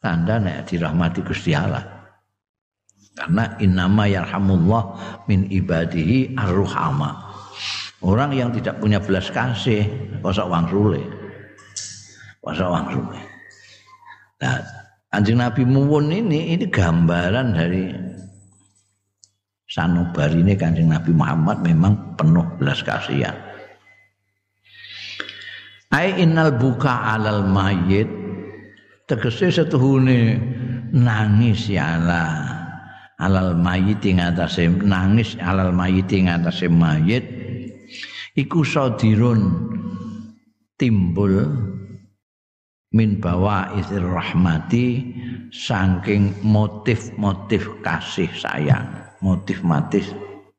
[0.00, 1.82] Tanda nek dirahmati Gusti Allah.
[3.16, 4.84] Karena innama yarhamullah
[5.24, 7.26] min ibadihi arruhama.
[8.04, 9.88] Orang yang tidak punya belas kasih
[10.20, 11.02] kosok wang sule
[12.42, 13.20] kosok wang sule
[14.42, 14.58] nah
[15.14, 17.94] anjing Nabi Muwun ini ini gambaran dari
[19.66, 23.34] sanubari ini kanjeng Nabi Muhammad memang penuh belas kasihan.
[25.90, 28.10] Ai innal buka alal mayit
[29.06, 30.38] tegese setuhune
[30.90, 32.54] nangis ya Allah.
[33.16, 37.24] Alal mayit ing atase nangis alal mayit ing atase mayit
[38.36, 39.72] iku sadirun
[40.76, 41.48] timbul
[42.92, 45.16] min bawa isir rahmati
[45.48, 50.10] saking motif-motif kasih sayang motif-motif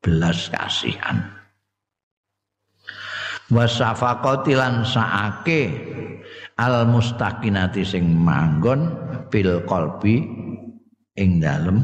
[0.01, 1.25] belas kasihan
[3.51, 5.61] wasafaqati lan saake
[6.59, 8.91] al mustaqinati sing manggon
[9.31, 10.23] fil qalbi
[11.15, 11.83] ing dalem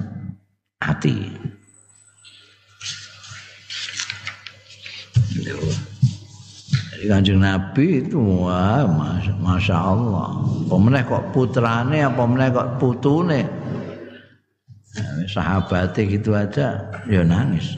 [0.84, 1.32] ati
[7.03, 8.88] kanjeng Nabi itu wah
[9.43, 10.39] masya Allah.
[10.71, 13.41] Pemenang kok putrane apa pemenang kok putune.
[14.94, 16.78] Nah, sahabatnya gitu aja
[17.10, 17.74] ya nangis.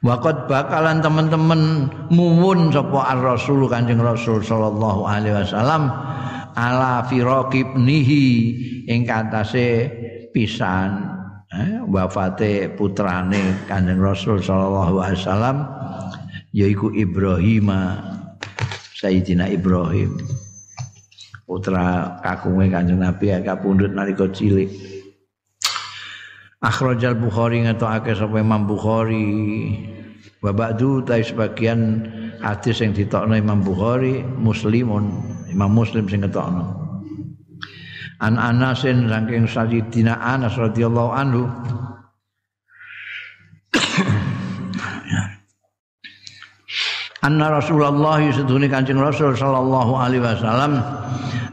[0.00, 5.92] Waqat bakalan teman-teman muwun sapa ar-rasul Kanjeng Rasul sallallahu alaihi wasallam
[6.56, 8.24] ala firaqibnihi
[8.88, 9.88] ing katase
[10.32, 11.04] pisan
[11.52, 15.56] eh, wafate putrane Kanjeng Rasul sallallahu alaihi wasallam
[16.56, 17.68] yaiku Ibrahim
[18.96, 20.16] Sayyidina Ibrahim
[21.44, 24.68] putra kakunge Kanjeng Nabi kapundhut nalika cilik
[26.64, 29.92] Akhrajal Bukhari ngetokake sapa Imam Bukhari.
[30.40, 32.08] Wa ba'du ta sebagian
[32.40, 35.12] hadis yang ditokno Imam Bukhari Muslimun
[35.52, 36.64] Imam Muslim sing ngetokno.
[38.24, 41.44] An Anasin saking Sayyidina Anas radhiyallahu anhu.
[47.24, 50.76] Anna Rasulullah sedune Kanjeng Rasul sallallahu alaihi wasallam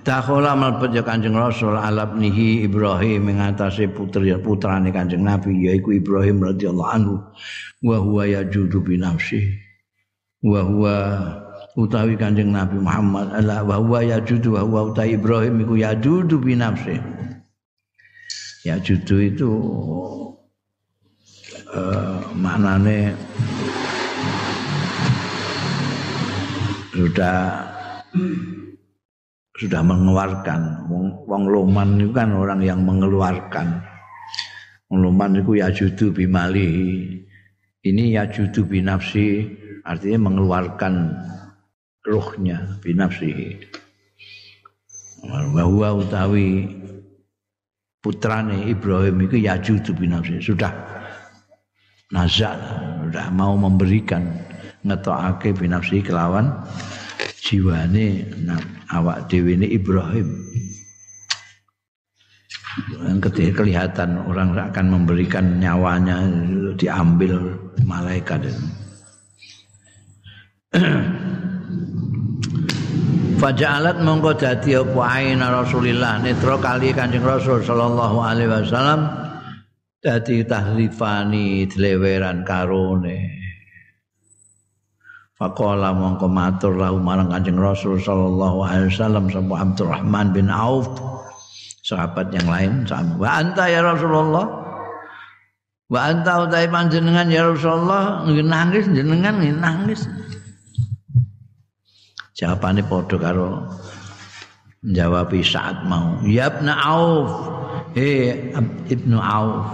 [0.01, 6.41] dakhala mlebet ya Kanjeng Rasul alabnihi Ibrahim ing atase putri putrane Kanjeng Nabi yaiku Ibrahim
[6.41, 7.21] radhiyallahu anhu.
[7.85, 9.53] Wa huwa yajudu bi nafsi.
[10.41, 10.95] Wa huwa
[11.77, 16.57] utawi Kanjeng Nabi Muhammad ala wa huwa yajudu wa huwa utawi Ibrahim iku yajudu bi
[16.57, 16.97] nafsi.
[18.65, 19.49] Yajudu itu
[21.73, 23.17] uh, maknane
[26.93, 27.65] sudah
[29.61, 30.89] sudah mengeluarkan.
[30.89, 33.77] Wong, wong loman itu kan orang yang mengeluarkan.
[34.89, 37.05] Wong loman itu ya judu bimali.
[37.85, 39.45] Ini ya judu binafsi
[39.85, 41.13] artinya mengeluarkan
[42.01, 43.61] ruhnya binafsi.
[45.21, 46.65] Bahwa utawi
[48.01, 50.41] putrane Ibrahim itu ya judu binafsi.
[50.41, 50.73] Sudah
[52.09, 52.57] nazar
[53.05, 54.25] sudah mau memberikan
[54.81, 56.49] ngetokake binafsi kelawan
[57.51, 58.31] jiwane
[58.87, 60.39] awak dhewe ini Ibrahim.
[63.19, 66.23] Ketika kelihatan orang akan memberikan nyawanya
[66.79, 68.47] diambil malaikat.
[73.41, 79.09] Faja'alat mongko dadi apa aina Rasulillah netra kali Kanjeng Rasul sallallahu alaihi wasallam
[79.99, 83.40] dadi tahrifani dileweran karone.
[85.41, 90.85] Faqala mongko matur lahu marang Kanjeng Rasul sallallahu alaihi wasallam sapa Abdurrahman bin Auf.
[91.81, 94.45] Sahabat yang lain sama wa anta ya Rasulullah?
[95.89, 98.21] Wa anta utai panjenengan ya Rasulullah?
[98.29, 100.05] Nangis jenengan nangis.
[102.37, 103.65] Jawabane padha karo
[104.81, 107.29] jawab saat mau ya ibnu auf
[107.93, 108.49] eh
[108.89, 109.69] ibnu auf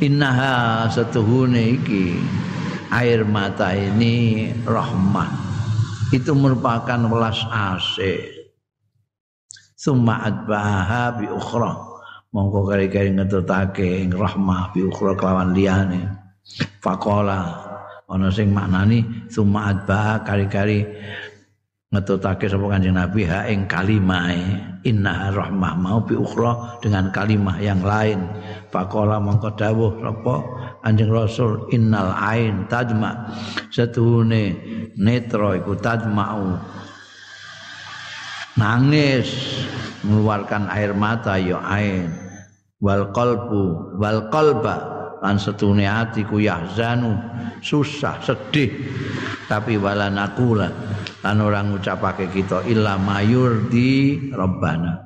[0.00, 2.16] innaha satuhune iki
[2.90, 5.30] air mata ini rahmah.
[6.10, 8.40] Itu merupakan welas asih
[9.80, 11.72] summa adbaha bi ukhra.
[12.30, 16.04] Mongko kari-kari ngetutake ing rahmah bi ukhra kelawan liyane.
[16.84, 17.40] Faqala
[18.10, 20.82] ana sing maknani summa adbaha kari-kari
[21.90, 27.82] ngetutake sapa Kanjeng Nabi ha ing kalimahe inna rahmah mau bi ukhra dengan kalimah yang
[27.82, 28.30] lain.
[28.70, 30.34] Faqala mongko dawuh sapa
[30.80, 33.28] Kanjeng Rasul innal ain tajma.
[33.68, 34.56] Setuhune
[34.96, 36.56] netra iku tajma'u.
[38.56, 39.28] Nangis
[40.04, 42.08] mengeluarkan air mata ya ain.
[42.80, 44.76] Wal qalbu wal qalba.
[45.20, 47.12] Lan setune atiku yahzanu.
[47.60, 48.72] Susah sedih.
[49.52, 50.72] Tapi wala nakula
[51.20, 54.96] lan ora ngucapake kita illa mayur di rabbana.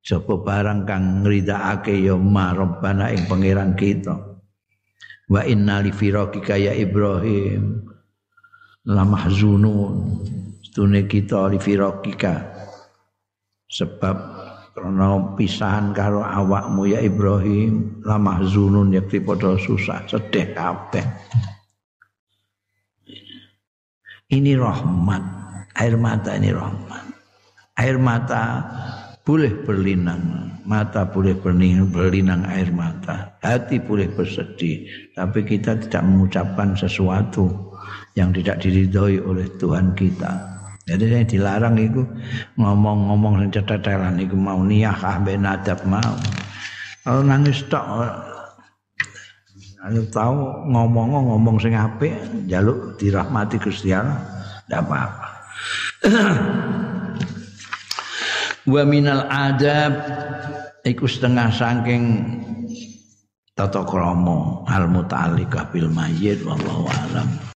[0.00, 4.29] Sapa barang kang ngridakake ya ma rabbana ing pangeran kita
[5.30, 7.86] wa inna li firaqika ya ibrahim
[8.88, 10.24] la mahzunun.
[10.64, 12.34] Stune kita li firaqika.
[13.70, 14.16] Sebab
[14.74, 21.06] karena pisahan karo awakmu ya Ibrahim la mahzunun yakti padha susah sedih kabeh.
[24.30, 25.22] Ini rahmat.
[25.74, 27.04] Air mata ini rahmat.
[27.78, 28.42] Air mata
[29.30, 36.74] boleh berlinang mata boleh berlinang, berlinang air mata hati boleh bersedih tapi kita tidak mengucapkan
[36.74, 37.46] sesuatu
[38.18, 40.34] yang tidak diridhoi oleh Tuhan kita
[40.90, 42.02] jadi saya dilarang itu
[42.58, 46.18] ngomong-ngomong yang cetetelan itu mau niyah kabeh nadab mau
[47.06, 47.86] kalau nangis tok
[49.80, 52.12] Ayo tahu ngomong ngomong sing apik
[52.44, 54.20] jaluk dirahmati Gusti Allah
[54.68, 55.28] ndak apa-apa.
[58.68, 59.92] Wa minal adab
[60.84, 62.04] iku setengah saking
[63.56, 67.28] tata krama al muta'alliqah bil mayyit wallahu alam.